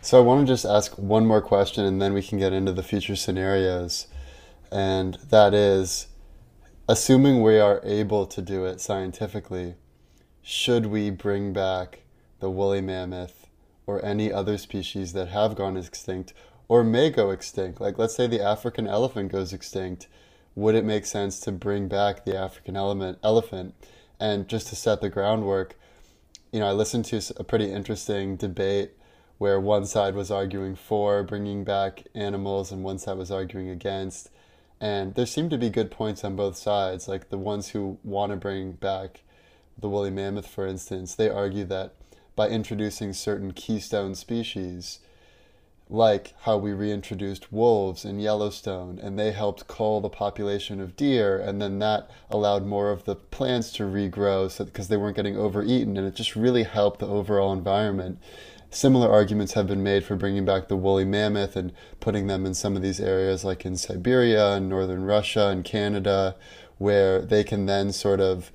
[0.05, 2.71] so I want to just ask one more question and then we can get into
[2.71, 4.05] the future scenarios.
[4.71, 6.05] And that is
[6.87, 9.73] assuming we are able to do it scientifically,
[10.43, 12.03] should we bring back
[12.39, 13.47] the woolly mammoth
[13.87, 16.35] or any other species that have gone extinct
[16.67, 17.81] or may go extinct?
[17.81, 20.07] Like, let's say the African elephant goes extinct.
[20.53, 23.73] Would it make sense to bring back the African element, elephant?
[24.19, 25.75] And just to set the groundwork,
[26.51, 28.91] you know, I listened to a pretty interesting debate
[29.37, 34.29] where one side was arguing for bringing back animals and one side was arguing against.
[34.79, 37.07] And there seemed to be good points on both sides.
[37.07, 39.21] Like the ones who want to bring back
[39.77, 41.93] the woolly mammoth, for instance, they argue that
[42.35, 44.99] by introducing certain keystone species,
[45.89, 51.37] like how we reintroduced wolves in Yellowstone, and they helped cull the population of deer,
[51.37, 55.37] and then that allowed more of the plants to regrow so, because they weren't getting
[55.37, 58.19] overeaten, and it just really helped the overall environment.
[58.75, 61.71] Similar arguments have been made for bringing back the woolly mammoth and
[62.01, 66.35] putting them in some of these areas, like in Siberia and northern Russia and Canada,
[66.77, 68.51] where they can then sort of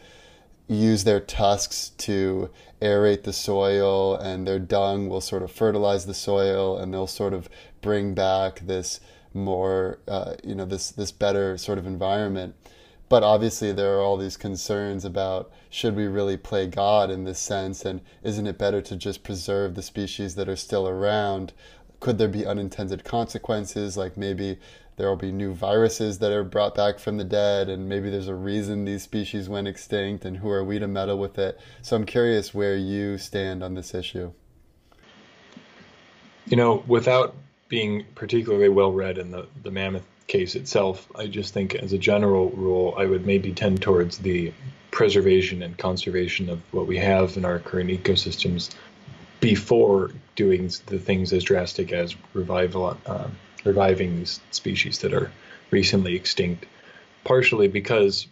[0.69, 2.51] use their tusks to
[2.83, 7.33] aerate the soil, and their dung will sort of fertilize the soil, and they'll sort
[7.33, 7.49] of
[7.81, 9.01] bring back this
[9.33, 12.55] more, uh, you know, this this better sort of environment.
[13.11, 17.39] But obviously, there are all these concerns about should we really play God in this
[17.39, 21.53] sense, and isn't it better to just preserve the species that are still around?
[22.01, 23.97] could there be unintended consequences?
[23.97, 24.59] Like maybe
[24.97, 28.29] there will be new viruses that are brought back from the dead, and maybe there's
[28.29, 31.61] a reason these species went extinct, and who are we to meddle with it?
[31.83, 34.33] So I'm curious where you stand on this issue.
[36.47, 37.37] You know, without
[37.69, 41.99] being particularly well read in the, the mammoth case itself, I just think as a
[41.99, 44.53] general rule, I would maybe tend towards the
[44.93, 48.71] preservation and conservation of what we have in our current ecosystems
[49.41, 53.29] before doing the things as drastic as revival, uh,
[53.65, 55.33] reviving these species that are
[55.73, 56.65] recently extinct.
[57.25, 58.29] Partially because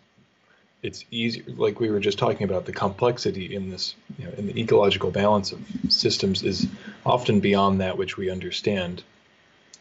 [0.82, 4.46] it's easy, like we were just talking about, the complexity in this, you know, in
[4.46, 6.68] the ecological balance of systems is
[7.04, 9.02] often beyond that which we understand.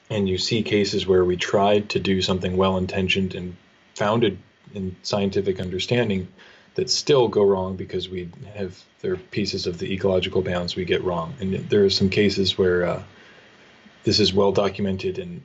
[0.09, 3.57] And you see cases where we tried to do something well intentioned and
[3.95, 4.37] founded
[4.73, 6.27] in scientific understanding
[6.75, 10.85] that still go wrong because we have there are pieces of the ecological balance we
[10.85, 13.03] get wrong, and there are some cases where uh,
[14.03, 15.41] this is well documented in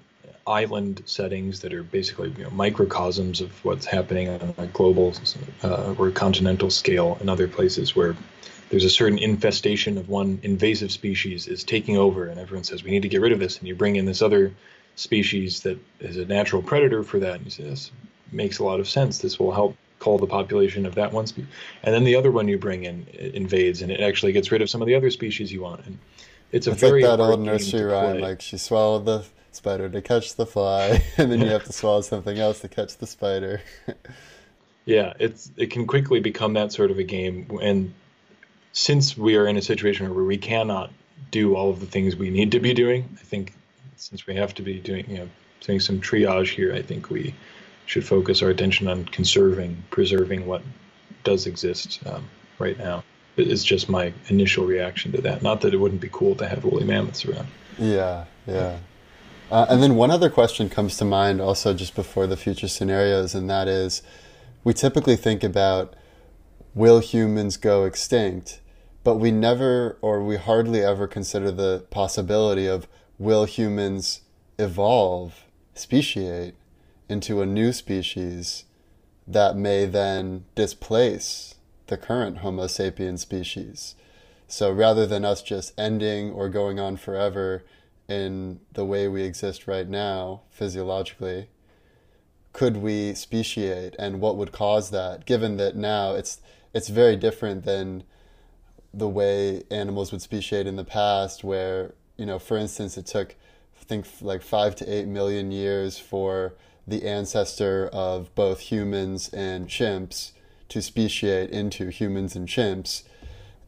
[0.46, 5.14] island settings that are basically you know, microcosms of what's happening on a global
[5.62, 8.14] uh, or continental scale, and other places where
[8.72, 12.90] there's a certain infestation of one invasive species is taking over, and everyone says we
[12.90, 14.50] need to get rid of this, and you bring in this other
[14.96, 17.90] species that is a natural predator for that, and you say this
[18.32, 19.18] makes a lot of sense.
[19.18, 21.50] This will help cull the population of that one species,
[21.82, 24.70] and then the other one you bring in invades, and it actually gets rid of
[24.70, 25.84] some of the other species you want.
[25.84, 25.98] And
[26.50, 30.00] it's a it's very like that old nursery rhyme, like she swallowed the spider to
[30.00, 33.60] catch the fly, and then you have to swallow something else to catch the spider.
[34.86, 37.92] yeah, it's it can quickly become that sort of a game, and
[38.72, 40.90] since we are in a situation where we cannot
[41.30, 43.54] do all of the things we need to be doing, I think
[43.96, 45.28] since we have to be doing you know
[45.60, 47.34] doing some triage here, I think we
[47.86, 50.62] should focus our attention on conserving, preserving what
[51.24, 53.04] does exist um, right now.
[53.36, 55.42] It's just my initial reaction to that.
[55.42, 57.48] Not that it wouldn't be cool to have woolly mammoths around.
[57.78, 58.78] Yeah, yeah.
[59.50, 63.34] Uh, and then one other question comes to mind also just before the future scenarios,
[63.34, 64.02] and that is
[64.64, 65.94] we typically think about
[66.74, 68.60] will humans go extinct,
[69.04, 72.86] but we never or we hardly ever consider the possibility of
[73.18, 74.22] will humans
[74.58, 75.44] evolve,
[75.74, 76.54] speciate,
[77.08, 78.64] into a new species
[79.26, 83.94] that may then displace the current Homo sapiens species.
[84.48, 87.64] So rather than us just ending or going on forever
[88.08, 91.48] in the way we exist right now, physiologically,
[92.52, 96.40] could we speciate and what would cause that, given that now it's
[96.74, 98.04] it's very different than
[98.94, 103.34] the way animals would speciate in the past where, you know, for instance it took
[103.80, 106.54] I think like five to eight million years for
[106.86, 110.32] the ancestor of both humans and chimps
[110.68, 113.02] to speciate into humans and chimps.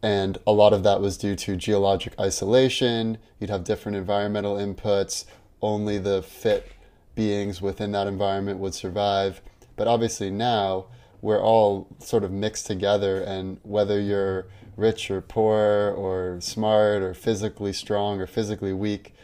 [0.03, 3.18] And a lot of that was due to geologic isolation.
[3.39, 5.25] You'd have different environmental inputs.
[5.61, 6.72] Only the fit
[7.14, 9.41] beings within that environment would survive.
[9.77, 10.87] But obviously, now
[11.22, 14.47] we're all sort of mixed together, and whether you're
[14.77, 19.14] rich or poor, or smart, or physically strong, or physically weak,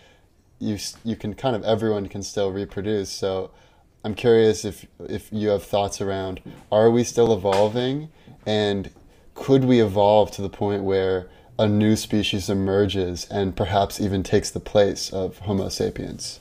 [0.58, 3.10] you, you can kind of everyone can still reproduce.
[3.10, 3.50] So
[4.04, 6.40] I'm curious if if you have thoughts around
[6.72, 8.10] are we still evolving
[8.46, 8.90] and
[9.34, 11.28] could we evolve to the point where
[11.58, 16.40] a new species emerges and perhaps even takes the place of Homo sapiens?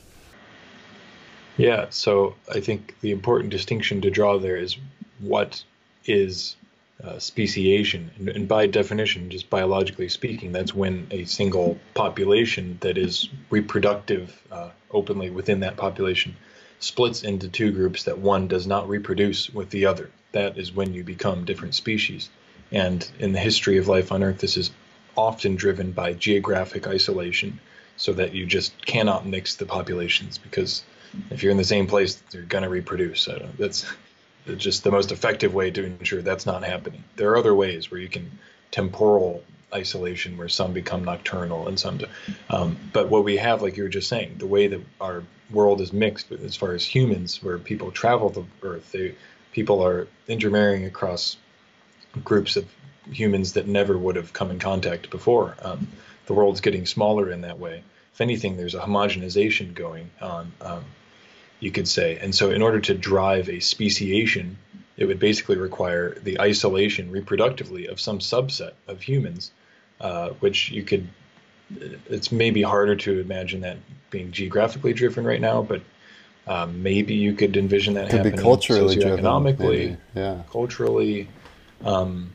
[1.56, 4.78] Yeah, so I think the important distinction to draw there is
[5.18, 5.62] what
[6.06, 6.56] is
[7.04, 12.98] uh, speciation, and, and, by definition, just biologically speaking, that's when a single population that
[12.98, 16.36] is reproductive uh, openly within that population
[16.78, 20.10] splits into two groups that one does not reproduce with the other.
[20.32, 22.28] That is when you become different species.
[22.72, 24.70] And in the history of life on Earth, this is
[25.16, 27.60] often driven by geographic isolation,
[27.96, 30.82] so that you just cannot mix the populations because
[31.30, 33.20] if you're in the same place, you're going to reproduce.
[33.20, 33.84] So that's
[34.56, 37.04] just the most effective way to ensure that's not happening.
[37.16, 38.38] There are other ways where you can
[38.70, 42.06] temporal isolation where some become nocturnal and some do.
[42.48, 45.80] Um, but what we have, like you were just saying, the way that our world
[45.80, 49.14] is mixed as far as humans, where people travel the earth, they,
[49.52, 51.36] people are intermarrying across
[52.24, 52.66] groups of
[53.10, 55.56] humans that never would have come in contact before.
[55.62, 55.88] Um,
[56.26, 57.82] the world's getting smaller in that way.
[58.12, 60.84] If anything, there's a homogenization going on, um,
[61.60, 62.18] you could say.
[62.18, 64.58] And so, in order to drive a speciation,
[64.96, 69.52] it would basically require the isolation reproductively of some subset of humans
[70.00, 71.08] uh, which you could.
[72.08, 73.76] It's maybe harder to imagine that
[74.10, 75.82] being geographically driven right now, but
[76.46, 81.28] um, maybe you could envision that could happening be culturally socioeconomically, yeah, culturally.
[81.84, 82.32] Um,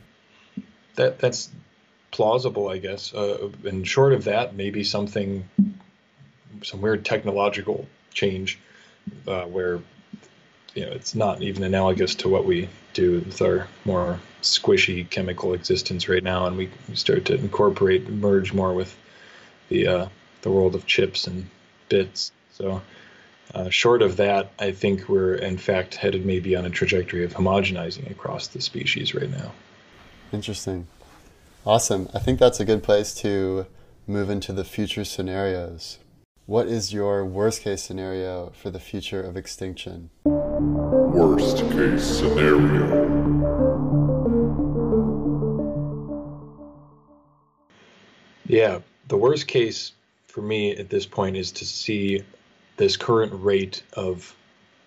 [0.94, 1.50] that that's
[2.12, 3.12] plausible, I guess.
[3.12, 5.48] Uh, and short of that, maybe something
[6.62, 8.58] some weird technological change
[9.26, 9.80] uh, where
[10.74, 15.54] you know it's not even analogous to what we do with our more squishy chemical
[15.54, 18.96] existence right now, and we start to incorporate merge more with
[19.68, 20.08] the uh,
[20.42, 21.48] the world of chips and
[21.88, 22.32] bits.
[22.52, 22.82] So.
[23.54, 27.32] Uh, short of that, I think we're in fact headed maybe on a trajectory of
[27.32, 29.52] homogenizing across the species right now.
[30.32, 30.88] Interesting.
[31.64, 32.08] Awesome.
[32.14, 33.66] I think that's a good place to
[34.06, 35.98] move into the future scenarios.
[36.46, 40.10] What is your worst case scenario for the future of extinction?
[40.22, 43.04] Worst case scenario.
[48.46, 48.78] Yeah,
[49.08, 49.90] the worst case
[50.28, 52.22] for me at this point is to see
[52.76, 54.36] this current rate of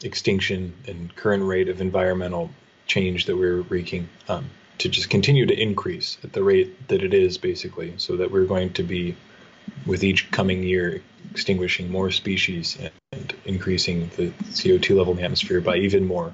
[0.02, 2.50] extinction and current rate of environmental
[2.88, 7.14] change that we're wreaking um, to just continue to increase at the rate that it
[7.14, 9.14] is, basically, so that we're going to be,
[9.86, 11.02] with each coming year,
[11.32, 12.78] extinguishing more species
[13.12, 16.34] and, increasing the CO2 level in the atmosphere by even more.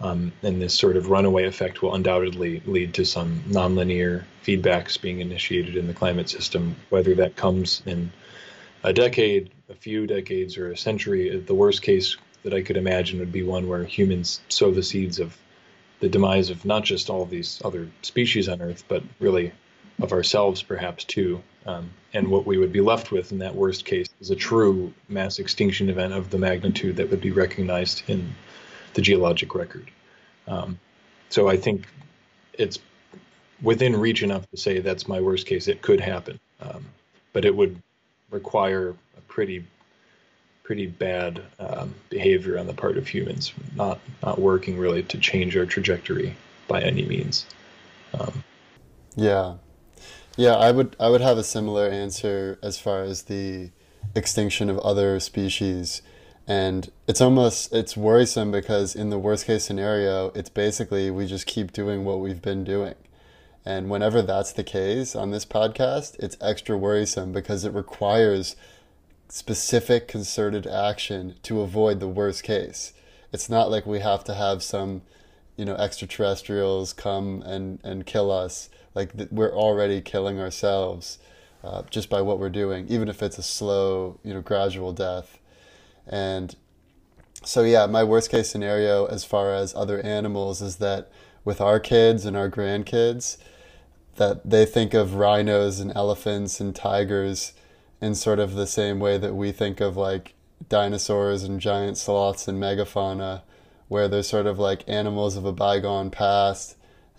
[0.00, 5.20] Um, and this sort of runaway effect will undoubtedly lead to some nonlinear feedbacks being
[5.20, 8.10] initiated in the climate system, whether that comes in
[8.82, 11.38] a decade, a few decades, or a century.
[11.38, 15.18] The worst case that I could imagine would be one where humans sow the seeds
[15.18, 15.36] of
[16.00, 19.52] the demise of not just all these other species on Earth, but really
[20.00, 21.42] of ourselves, perhaps too.
[21.64, 24.92] Um, and what we would be left with in that worst case is a true
[25.08, 28.34] mass extinction event of the magnitude that would be recognized in
[28.94, 29.90] the geologic record.
[30.46, 30.78] Um,
[31.28, 31.86] so I think
[32.52, 32.78] it's
[33.62, 35.68] within reach enough to say that's my worst case.
[35.68, 36.84] It could happen, um,
[37.32, 37.80] but it would
[38.30, 39.64] require a pretty
[40.62, 45.56] pretty bad um, behavior on the part of humans, not not working really to change
[45.56, 46.36] our trajectory
[46.68, 47.46] by any means.
[48.18, 48.42] Um,
[49.14, 49.54] yeah,
[50.36, 53.70] yeah, I would I would have a similar answer as far as the
[54.14, 56.02] extinction of other species.
[56.46, 61.46] And it's almost it's worrisome because in the worst case scenario, it's basically we just
[61.46, 62.94] keep doing what we've been doing.
[63.64, 68.54] And whenever that's the case on this podcast, it's extra worrisome because it requires
[69.28, 72.92] specific concerted action to avoid the worst case.
[73.32, 75.02] It's not like we have to have some,
[75.56, 78.68] you know, extraterrestrials come and, and kill us.
[78.96, 81.18] Like th- we're already killing ourselves
[81.62, 85.38] uh, just by what we're doing, even if it's a slow, you know, gradual death.
[86.06, 86.56] And
[87.44, 91.10] so, yeah, my worst case scenario as far as other animals is that
[91.44, 93.36] with our kids and our grandkids,
[94.16, 97.52] that they think of rhinos and elephants and tigers
[98.00, 100.32] in sort of the same way that we think of like
[100.70, 103.42] dinosaurs and giant sloths and megafauna,
[103.88, 106.76] where they're sort of like animals of a bygone past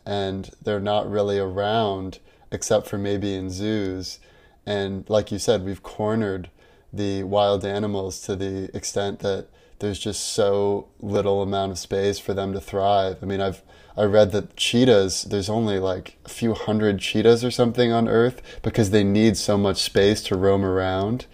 [0.07, 4.19] and they're not really around except for maybe in zoos.
[4.65, 6.49] And like you said, we've cornered
[6.93, 9.47] the wild animals to the extent that
[9.79, 13.17] there's just so little amount of space for them to thrive.
[13.21, 13.61] I mean, I've
[13.97, 18.41] I read that cheetahs, there's only like a few hundred cheetahs or something on Earth
[18.61, 21.25] because they need so much space to roam around.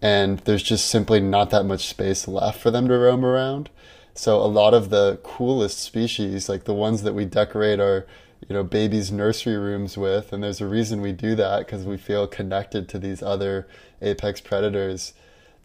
[0.00, 3.68] And there's just simply not that much space left for them to roam around.
[4.14, 8.06] So a lot of the coolest species, like the ones that we decorate our,
[8.48, 11.96] you know, babies' nursery rooms with, and there's a reason we do that because we
[11.96, 13.66] feel connected to these other
[14.00, 15.14] apex predators,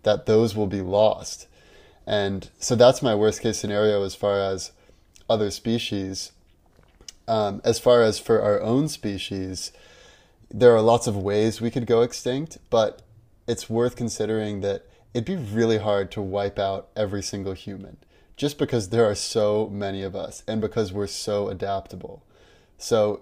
[0.01, 1.47] that those will be lost.
[2.07, 4.71] And so that's my worst case scenario as far as
[5.29, 6.31] other species.
[7.27, 9.71] Um, as far as for our own species,
[10.49, 13.03] there are lots of ways we could go extinct, but
[13.47, 17.97] it's worth considering that it'd be really hard to wipe out every single human
[18.39, 22.23] just because there are so many of us and because we're so adaptable.
[22.77, 23.21] So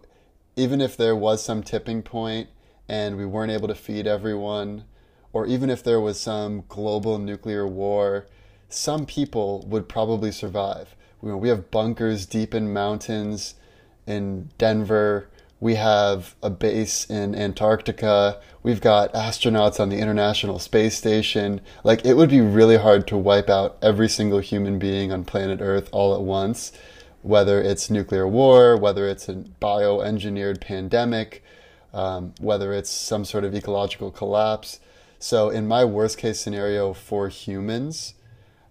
[0.55, 2.49] even if there was some tipping point
[2.87, 4.83] and we weren't able to feed everyone,
[5.33, 8.27] or even if there was some global nuclear war,
[8.69, 10.95] some people would probably survive.
[11.19, 13.55] We have bunkers deep in mountains
[14.05, 15.29] in Denver.
[15.59, 18.39] We have a base in Antarctica.
[18.61, 21.61] We've got astronauts on the International Space Station.
[21.83, 25.59] Like, it would be really hard to wipe out every single human being on planet
[25.59, 26.71] Earth all at once,
[27.23, 31.43] whether it's nuclear war, whether it's a bioengineered pandemic,
[31.91, 34.79] um, whether it's some sort of ecological collapse.
[35.17, 38.13] So, in my worst case scenario for humans,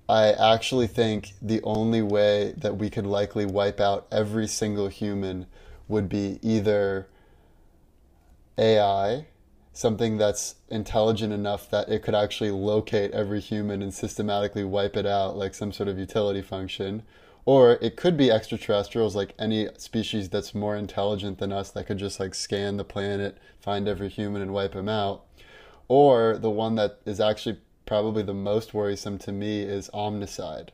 [0.08, 5.46] I actually think the only way that we could likely wipe out every single human
[5.88, 7.08] would be either
[8.58, 9.26] AI,
[9.72, 15.06] something that's intelligent enough that it could actually locate every human and systematically wipe it
[15.06, 17.02] out, like some sort of utility function.
[17.44, 21.98] Or it could be extraterrestrials, like any species that's more intelligent than us that could
[21.98, 25.24] just like scan the planet, find every human, and wipe them out.
[25.88, 30.70] Or the one that is actually probably the most worrisome to me is omnicide,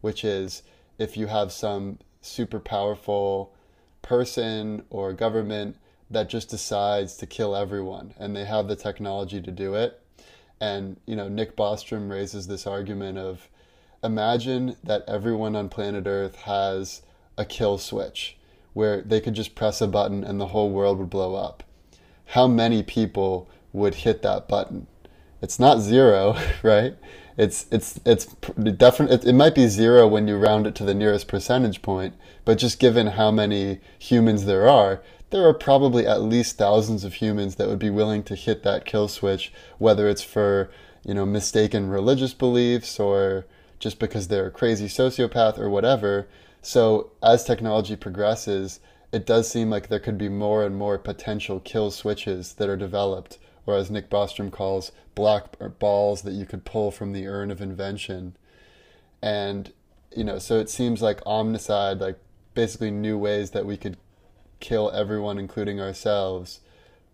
[0.00, 0.62] which is
[0.98, 3.52] if you have some super powerful
[4.06, 5.76] person or government
[6.10, 10.00] that just decides to kill everyone and they have the technology to do it.
[10.60, 13.48] And, you know, Nick Bostrom raises this argument of
[14.02, 17.02] imagine that everyone on planet Earth has
[17.36, 18.36] a kill switch
[18.72, 21.64] where they could just press a button and the whole world would blow up.
[22.26, 24.86] How many people would hit that button?
[25.42, 26.96] It's not zero, right?
[27.36, 30.94] It's it's it's definitely it, it might be zero when you round it to the
[30.94, 32.14] nearest percentage point,
[32.44, 37.14] but just given how many humans there are, there are probably at least thousands of
[37.14, 40.70] humans that would be willing to hit that kill switch, whether it's for
[41.04, 43.44] you know mistaken religious beliefs or
[43.78, 46.26] just because they're a crazy sociopath or whatever.
[46.62, 48.80] So as technology progresses,
[49.12, 52.76] it does seem like there could be more and more potential kill switches that are
[52.76, 57.50] developed, or as Nick Bostrom calls, black balls that you could pull from the urn
[57.50, 58.36] of invention.
[59.20, 59.72] And
[60.14, 62.18] you know, so it seems like omnicide, like
[62.54, 63.98] basically new ways that we could
[64.60, 66.60] kill everyone, including ourselves,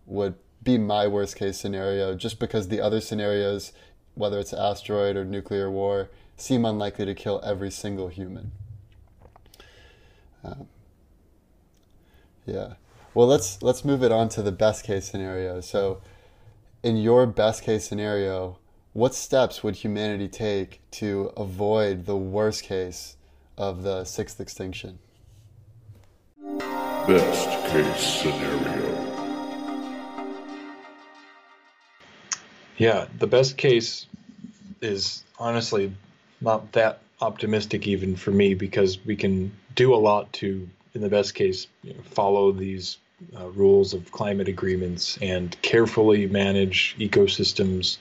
[0.05, 3.73] would be my worst case scenario, just because the other scenarios,
[4.15, 8.51] whether it's asteroid or nuclear war, seem unlikely to kill every single human.
[10.43, 10.67] Um,
[12.45, 12.73] yeah.
[13.13, 15.61] Well, let's let's move it on to the best case scenario.
[15.61, 16.01] So,
[16.83, 18.59] in your best case scenario,
[18.91, 23.15] what steps would humanity take to avoid the worst case
[23.57, 24.99] of the sixth extinction?
[27.07, 28.93] Best case scenario.
[32.77, 34.05] Yeah, the best case
[34.81, 35.95] is honestly
[36.41, 41.09] not that optimistic even for me because we can do a lot to, in the
[41.09, 42.97] best case, you know, follow these
[43.37, 47.97] uh, rules of climate agreements and carefully manage ecosystems.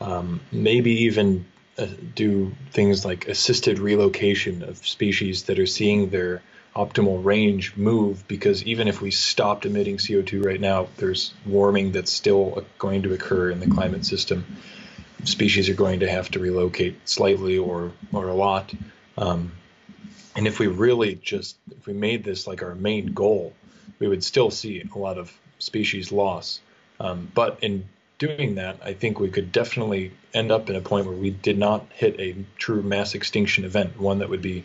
[0.00, 1.46] Um, maybe even
[1.76, 6.42] uh, do things like assisted relocation of species that are seeing their
[6.76, 12.12] optimal range move because even if we stopped emitting CO2 right now, there's warming that's
[12.12, 14.44] still going to occur in the climate system
[15.24, 18.72] species are going to have to relocate slightly or or a lot.
[19.16, 19.52] Um,
[20.36, 23.52] and if we really just if we made this like our main goal,
[23.98, 26.60] we would still see a lot of species loss.
[27.00, 27.88] Um, but in
[28.18, 31.58] doing that, I think we could definitely end up in a point where we did
[31.58, 34.64] not hit a true mass extinction event, one that would be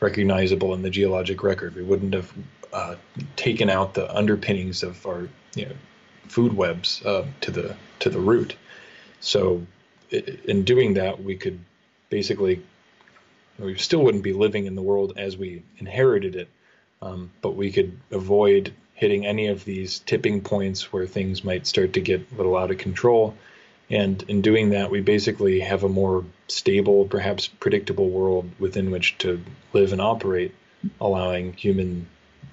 [0.00, 1.74] recognizable in the geologic record.
[1.74, 2.32] We wouldn't have
[2.72, 2.96] uh,
[3.36, 5.72] taken out the underpinnings of our you know,
[6.28, 8.56] food webs uh, to the to the root.
[9.20, 9.66] So
[10.10, 11.58] in doing that, we could
[12.08, 12.62] basically,
[13.58, 16.48] we still wouldn't be living in the world as we inherited it,
[17.02, 21.94] um, but we could avoid hitting any of these tipping points where things might start
[21.94, 23.34] to get a little out of control.
[23.88, 29.16] And in doing that, we basically have a more stable, perhaps predictable world within which
[29.18, 29.42] to
[29.72, 30.54] live and operate,
[31.00, 32.06] allowing human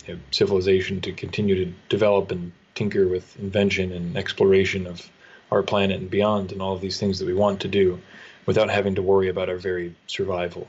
[0.07, 5.09] you know, civilization to continue to develop and tinker with invention and exploration of
[5.51, 7.99] our planet and beyond, and all of these things that we want to do
[8.45, 10.67] without having to worry about our very survival.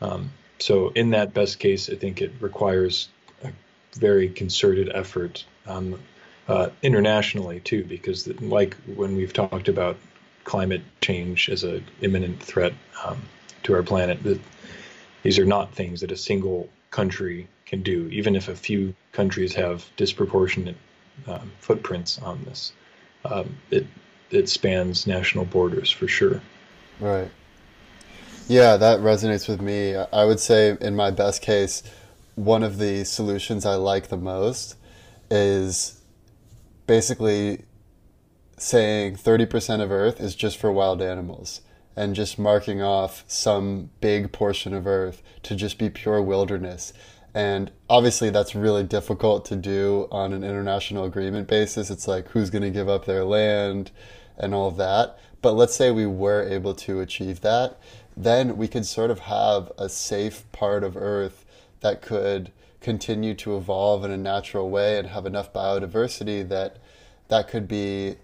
[0.00, 0.30] Um,
[0.60, 3.08] so, in that best case, I think it requires
[3.42, 3.50] a
[3.94, 6.00] very concerted effort um,
[6.48, 9.96] uh, internationally too, because like when we've talked about
[10.44, 12.72] climate change as an imminent threat
[13.04, 13.22] um,
[13.62, 14.40] to our planet, that
[15.22, 19.54] these are not things that a single country can do, even if a few countries
[19.54, 20.76] have disproportionate
[21.26, 22.72] um, footprints on this.
[23.24, 23.86] Um, it
[24.30, 26.40] it spans national borders for sure.
[27.00, 27.30] Right.
[28.50, 29.94] Yeah, that resonates with me.
[29.94, 31.84] I would say, in my best case,
[32.34, 34.74] one of the solutions I like the most
[35.30, 36.00] is
[36.88, 37.62] basically
[38.56, 41.60] saying 30% of Earth is just for wild animals
[41.94, 46.92] and just marking off some big portion of Earth to just be pure wilderness.
[47.32, 51.88] And obviously, that's really difficult to do on an international agreement basis.
[51.88, 53.92] It's like, who's going to give up their land?
[54.40, 55.18] and all of that.
[55.42, 57.78] But let's say we were able to achieve that,
[58.16, 61.44] then we could sort of have a safe part of Earth
[61.80, 62.50] that could
[62.80, 66.78] continue to evolve in a natural way and have enough biodiversity that
[67.28, 68.16] that could be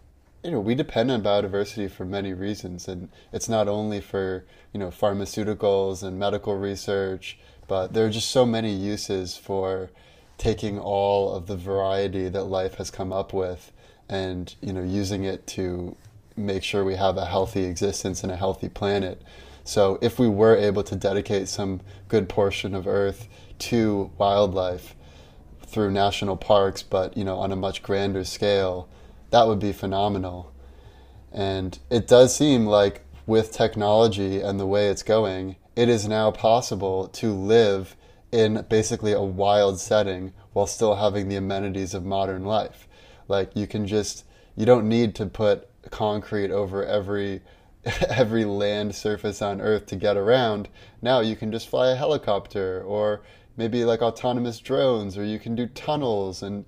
[0.42, 4.80] you know we depend on biodiversity for many reasons and it's not only for you
[4.80, 9.90] know pharmaceuticals and medical research but there are just so many uses for
[10.38, 13.72] taking all of the variety that life has come up with
[14.08, 15.94] and you know using it to
[16.36, 19.22] make sure we have a healthy existence and a healthy planet.
[19.66, 24.94] So if we were able to dedicate some good portion of Earth to wildlife
[25.66, 28.88] through national parks, but you know on a much grander scale,
[29.30, 30.52] that would be phenomenal.
[31.32, 36.30] And it does seem like with technology and the way it's going, it is now
[36.30, 37.96] possible to live
[38.30, 42.86] in basically a wild setting while still having the amenities of modern life.
[43.26, 47.42] Like you can just you don't need to put concrete over every
[48.08, 50.68] every land surface on earth to get around.
[51.00, 53.22] Now you can just fly a helicopter or
[53.56, 56.64] maybe like autonomous drones or you can do tunnels and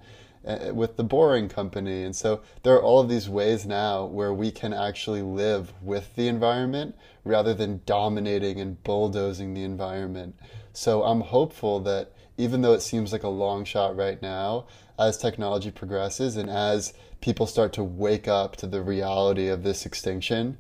[0.47, 2.05] uh, with the boring company.
[2.05, 6.15] And so there are all of these ways now where we can actually live with
[6.15, 6.95] the environment
[7.25, 10.37] rather than dominating and bulldozing the environment.
[10.73, 14.67] So I'm hopeful that even though it seems like a long shot right now,
[14.99, 19.85] as technology progresses and as people start to wake up to the reality of this
[19.85, 20.57] extinction,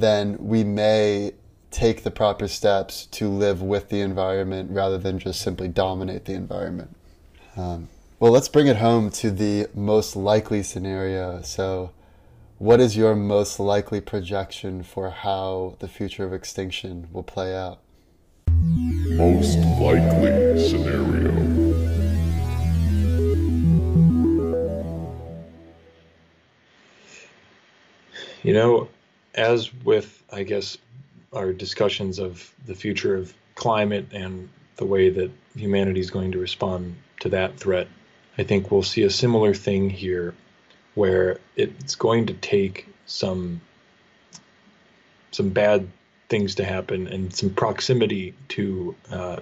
[0.00, 1.32] then we may
[1.70, 6.32] take the proper steps to live with the environment rather than just simply dominate the
[6.32, 6.96] environment.
[7.56, 7.88] Um,
[8.20, 11.42] well, let's bring it home to the most likely scenario.
[11.42, 11.92] So,
[12.58, 17.80] what is your most likely projection for how the future of extinction will play out?
[18.48, 21.78] Most likely scenario.
[28.42, 28.88] You know,
[29.38, 30.76] as with, I guess,
[31.32, 36.38] our discussions of the future of climate and the way that humanity is going to
[36.38, 37.88] respond to that threat,
[38.36, 40.34] I think we'll see a similar thing here
[40.94, 43.60] where it's going to take some
[45.30, 45.86] some bad
[46.28, 49.36] things to happen and some proximity to uh,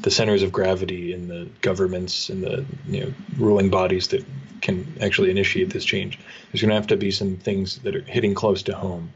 [0.00, 4.24] the centers of gravity in the governments and the you know ruling bodies that
[4.60, 6.18] can actually initiate this change.
[6.50, 9.12] There's going to have to be some things that are hitting close to home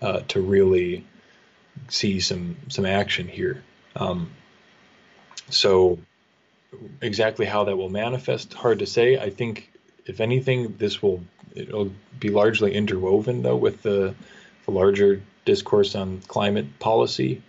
[0.00, 1.04] uh, to really
[1.88, 3.62] see some some action here.
[3.96, 4.30] Um,
[5.48, 5.98] so
[7.00, 9.18] exactly how that will manifest, hard to say.
[9.18, 9.70] I think
[10.06, 11.22] if anything, this will
[11.54, 14.14] it'll be largely interwoven though with the,
[14.64, 17.42] the larger discourse on climate policy.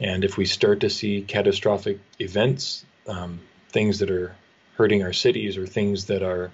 [0.00, 3.40] And if we start to see catastrophic events, um,
[3.70, 4.34] things that are
[4.76, 6.50] hurting our cities or things that are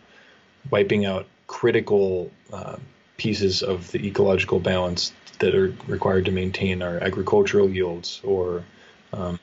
[0.70, 2.76] wiping out critical uh,
[3.16, 8.64] pieces of the ecological balance that are required to maintain our agricultural yields or
[9.12, 9.38] um,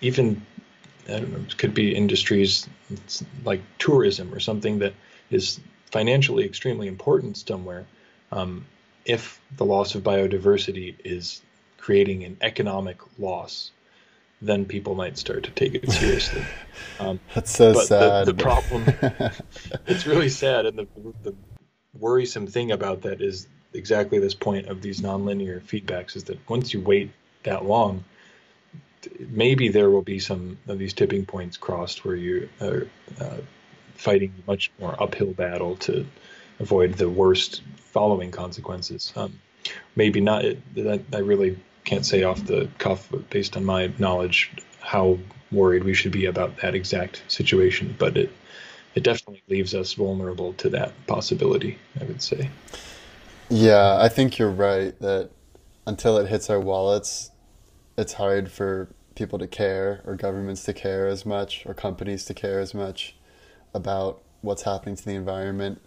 [0.00, 0.44] even
[1.08, 2.68] I don't know, could be industries
[3.44, 4.92] like tourism or something that
[5.30, 7.86] is financially extremely important somewhere.
[8.32, 8.66] Um,
[9.04, 11.42] if the loss of biodiversity is
[11.86, 13.70] creating an economic loss,
[14.42, 16.42] then people might start to take it seriously.
[16.98, 18.26] Um, That's so sad.
[18.26, 18.84] The, the problem,
[19.86, 20.86] it's really sad, and the,
[21.22, 21.32] the
[21.96, 26.74] worrisome thing about that is exactly this point of these nonlinear feedbacks is that once
[26.74, 27.12] you wait
[27.44, 28.02] that long,
[29.20, 32.88] maybe there will be some of these tipping points crossed where you are
[33.20, 33.36] uh,
[33.94, 36.04] fighting a much more uphill battle to
[36.58, 39.12] avoid the worst following consequences.
[39.14, 39.38] Um,
[39.94, 40.42] maybe not.
[40.74, 41.56] That I really
[41.86, 45.18] can't say off the cuff, based on my knowledge, how
[45.50, 47.94] worried we should be about that exact situation.
[47.98, 48.30] But it
[48.94, 51.78] it definitely leaves us vulnerable to that possibility.
[51.98, 52.50] I would say.
[53.48, 55.30] Yeah, I think you're right that
[55.86, 57.30] until it hits our wallets,
[57.96, 62.34] it's hard for people to care or governments to care as much or companies to
[62.34, 63.14] care as much
[63.72, 65.80] about what's happening to the environment.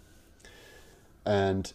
[1.26, 1.72] And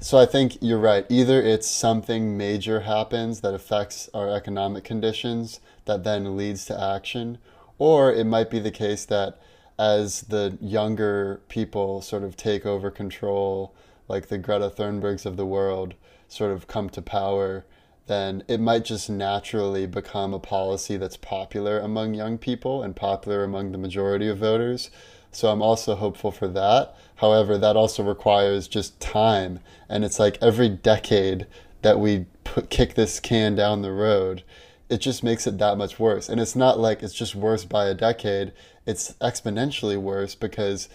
[0.00, 1.04] so I think you're right.
[1.08, 7.38] Either it's something major happens that affects our economic conditions that then leads to action,
[7.78, 9.40] or it might be the case that
[9.78, 13.74] as the younger people sort of take over control,
[14.08, 15.94] like the Greta Thunbergs of the world
[16.28, 17.64] sort of come to power,
[18.06, 23.44] then it might just naturally become a policy that's popular among young people and popular
[23.44, 24.90] among the majority of voters.
[25.30, 26.96] So I'm also hopeful for that.
[27.16, 29.60] However, that also requires just time.
[29.88, 31.46] And it's like every decade
[31.82, 34.42] that we put, kick this can down the road,
[34.88, 36.28] it just makes it that much worse.
[36.28, 38.52] And it's not like it's just worse by a decade,
[38.86, 40.88] it's exponentially worse because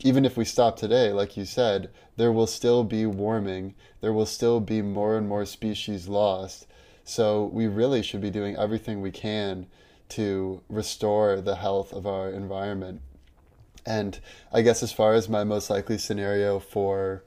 [0.00, 4.26] even if we stop today, like you said, there will still be warming, there will
[4.26, 6.66] still be more and more species lost.
[7.04, 9.66] So we really should be doing everything we can
[10.10, 13.00] to restore the health of our environment.
[13.86, 14.18] And
[14.52, 17.24] I guess as far as my most likely scenario for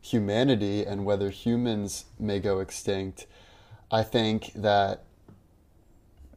[0.00, 3.26] humanity and whether humans may go extinct,
[3.90, 5.04] I think that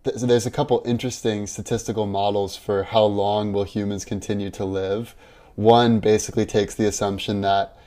[0.03, 5.15] th- there's a couple interesting statistical models for how long will humans continue to live.
[5.55, 7.77] One basically takes the assumption that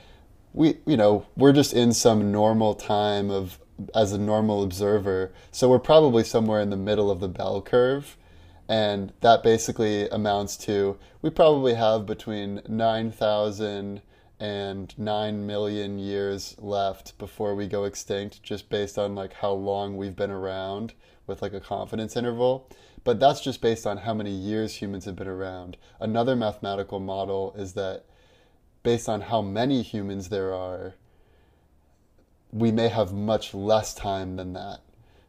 [0.53, 3.57] we, you know, we're just in some normal time of
[3.95, 8.15] as a normal observer, so we're probably somewhere in the middle of the bell curve
[8.67, 14.01] and that basically amounts to we probably have between 9,000
[14.39, 19.95] and 9 million years left before we go extinct just based on like how long
[19.97, 20.93] we've been around
[21.27, 22.67] with like a confidence interval.
[23.03, 25.77] But that's just based on how many years humans have been around.
[25.99, 28.05] Another mathematical model is that
[28.83, 30.95] based on how many humans there are
[32.51, 34.81] we may have much less time than that.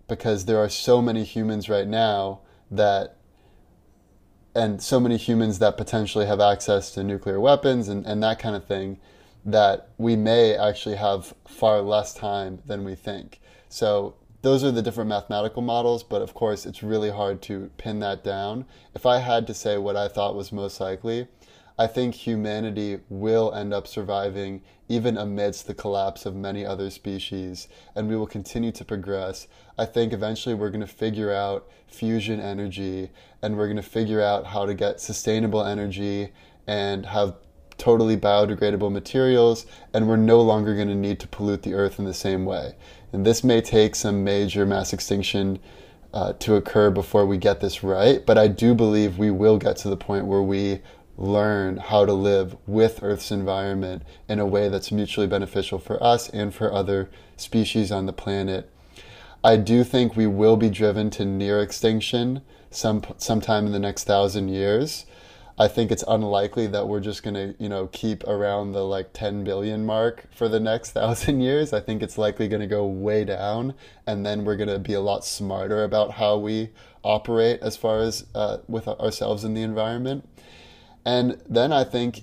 [0.08, 3.16] Because there are so many humans right now that
[4.55, 8.55] and so many humans that potentially have access to nuclear weapons and, and that kind
[8.55, 8.98] of thing
[9.44, 13.40] that we may actually have far less time than we think.
[13.68, 18.00] So those are the different mathematical models, but of course it's really hard to pin
[18.00, 18.66] that down.
[18.94, 21.28] If I had to say what I thought was most likely,
[21.78, 27.68] I think humanity will end up surviving even amidst the collapse of many other species,
[27.94, 29.48] and we will continue to progress.
[29.78, 33.10] I think eventually we're going to figure out fusion energy,
[33.40, 36.32] and we're going to figure out how to get sustainable energy
[36.66, 37.36] and have
[37.78, 42.04] totally biodegradable materials, and we're no longer going to need to pollute the earth in
[42.04, 42.74] the same way.
[43.12, 45.58] And this may take some major mass extinction
[46.14, 49.76] uh, to occur before we get this right, but I do believe we will get
[49.78, 50.80] to the point where we
[51.16, 56.28] learn how to live with Earth's environment in a way that's mutually beneficial for us
[56.30, 58.70] and for other species on the planet.
[59.44, 64.04] I do think we will be driven to near extinction some sometime in the next
[64.04, 65.04] thousand years.
[65.58, 69.12] I think it's unlikely that we're just going to, you know, keep around the like
[69.12, 71.72] 10 billion mark for the next thousand years.
[71.72, 73.74] I think it's likely going to go way down,
[74.06, 76.70] and then we're going to be a lot smarter about how we
[77.04, 80.26] operate as far as uh, with ourselves in the environment.
[81.05, 82.22] And then I think,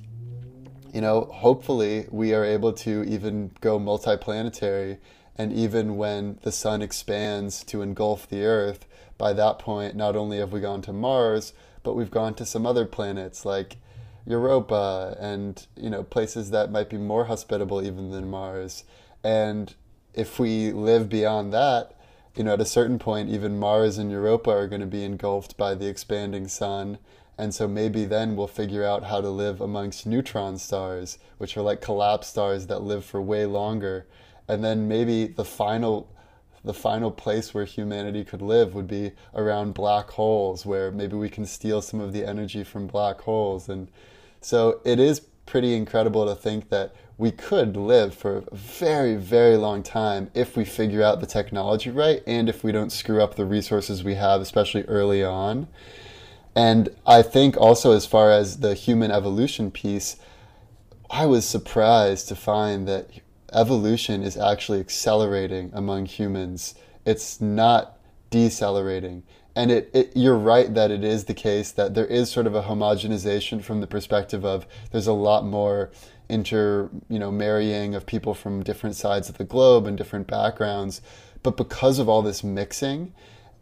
[0.94, 4.98] you know, hopefully we are able to even go multiplanetary.
[5.36, 8.86] And even when the sun expands to engulf the Earth,
[9.18, 11.54] by that point, not only have we gone to Mars,
[11.84, 13.78] but we've gone to some other planets like
[14.26, 18.84] Europa and, you know, places that might be more hospitable even than Mars.
[19.24, 19.74] And
[20.14, 21.96] if we live beyond that,
[22.36, 25.58] you know, at a certain point, even Mars and Europa are going to be engulfed
[25.58, 26.98] by the expanding sun
[27.40, 31.62] and so maybe then we'll figure out how to live amongst neutron stars, which are
[31.62, 34.06] like collapsed stars that live for way longer.
[34.50, 36.10] And then maybe the final
[36.66, 41.30] the final place where humanity could live would be around black holes where maybe we
[41.30, 43.88] can steal some of the energy from black holes and
[44.42, 49.56] so it is pretty incredible to think that we could live for a very very
[49.56, 53.36] long time if we figure out the technology right and if we don't screw up
[53.36, 55.66] the resources we have especially early on
[56.60, 60.18] and I think also, as far as the human evolution piece,
[61.10, 63.10] I was surprised to find that
[63.54, 66.76] evolution is actually accelerating among humans.
[67.06, 67.98] It's not
[68.30, 69.24] decelerating.
[69.56, 72.56] And it, it, you're right that it is the case that there is sort of
[72.56, 75.92] a homogenization from the perspective of there's a lot more
[76.28, 81.00] inter, you know, marrying of people from different sides of the globe and different backgrounds.
[81.42, 83.14] But because of all this mixing,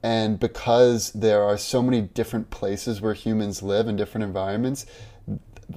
[0.04, 4.86] and because there are so many different places where humans live in different environments,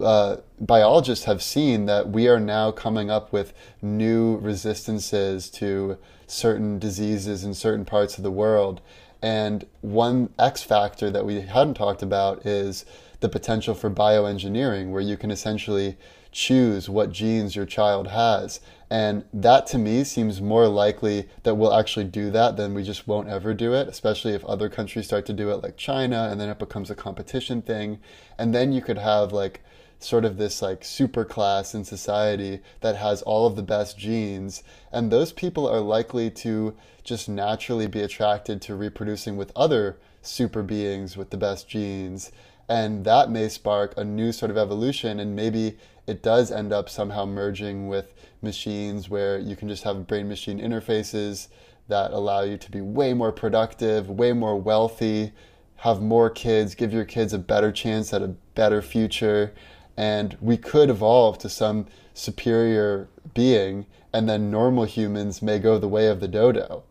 [0.01, 3.53] uh, biologists have seen that we are now coming up with
[3.83, 8.81] new resistances to certain diseases in certain parts of the world.
[9.23, 12.85] And one X factor that we hadn't talked about is
[13.21, 15.97] the potential for bioengineering, where you can essentially
[16.33, 18.61] choose what genes your child has.
[18.91, 23.07] And that to me seems more likely that we'll actually do that than we just
[23.07, 26.41] won't ever do it, especially if other countries start to do it like China and
[26.41, 28.01] then it becomes a competition thing.
[28.37, 29.63] And then you could have like
[30.01, 34.65] sort of this like super class in society that has all of the best genes.
[34.91, 36.75] And those people are likely to
[37.05, 42.33] just naturally be attracted to reproducing with other super beings with the best genes.
[42.71, 46.89] And that may spark a new sort of evolution and maybe it does end up
[46.89, 51.49] somehow merging with machines where you can just have brain machine interfaces
[51.89, 55.33] that allow you to be way more productive, way more wealthy,
[55.79, 59.53] have more kids, give your kids a better chance at a better future.
[59.97, 65.89] And we could evolve to some superior being, and then normal humans may go the
[65.89, 66.85] way of the dodo.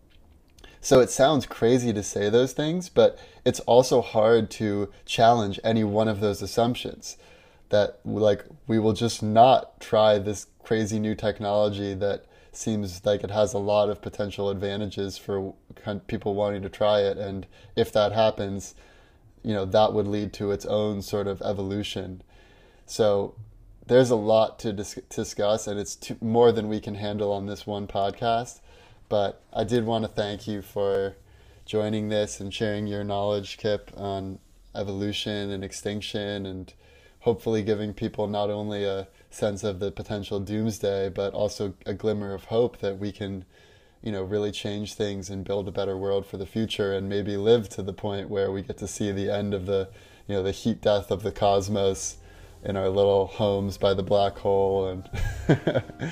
[0.81, 5.83] So it sounds crazy to say those things, but it's also hard to challenge any
[5.83, 7.17] one of those assumptions
[7.69, 13.31] that like we will just not try this crazy new technology that seems like it
[13.31, 15.53] has a lot of potential advantages for
[16.07, 17.17] people wanting to try it.
[17.17, 18.73] And if that happens
[19.43, 22.21] you know that would lead to its own sort of evolution.
[22.85, 23.35] So
[23.85, 27.45] there's a lot to dis- discuss and it's too, more than we can handle on
[27.45, 28.59] this one podcast
[29.09, 31.15] but i did want to thank you for
[31.65, 34.39] joining this and sharing your knowledge kip on
[34.75, 36.73] evolution and extinction and
[37.21, 42.33] hopefully giving people not only a sense of the potential doomsday, but also a glimmer
[42.33, 43.45] of hope that we can,
[44.01, 47.37] you know, really change things and build a better world for the future and maybe
[47.37, 49.89] live to the point where we get to see the end of the,
[50.27, 52.17] you know, the heat death of the cosmos
[52.63, 55.09] in our little homes by the black hole and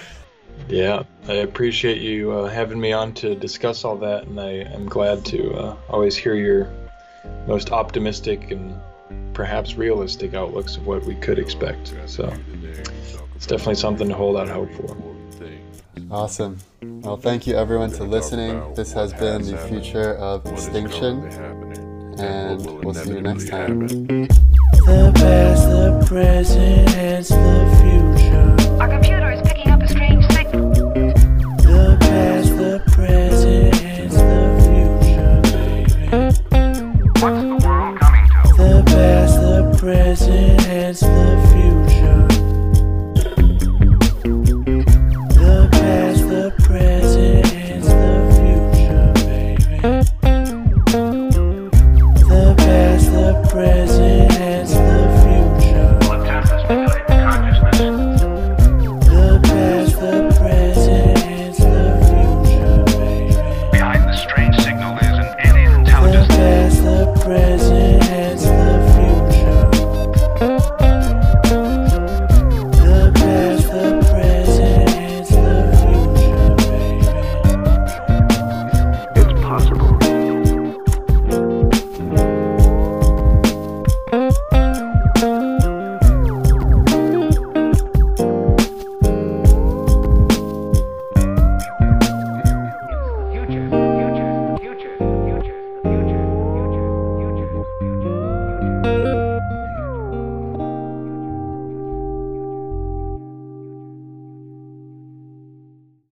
[0.68, 4.88] Yeah, I appreciate you uh, having me on to discuss all that, and I am
[4.88, 6.70] glad to uh, always hear your
[7.48, 8.80] most optimistic and
[9.34, 11.94] perhaps realistic outlooks of what we could expect.
[12.06, 12.34] So
[13.36, 14.98] it's definitely something to hold out hope for.
[16.10, 16.58] Awesome.
[16.82, 18.74] Well, thank you everyone to listening.
[18.76, 21.24] This has been the future of extinction,
[22.18, 23.88] and we'll see you next time.
[23.88, 28.82] The past, the present, and the future.
[28.82, 29.37] Our computer is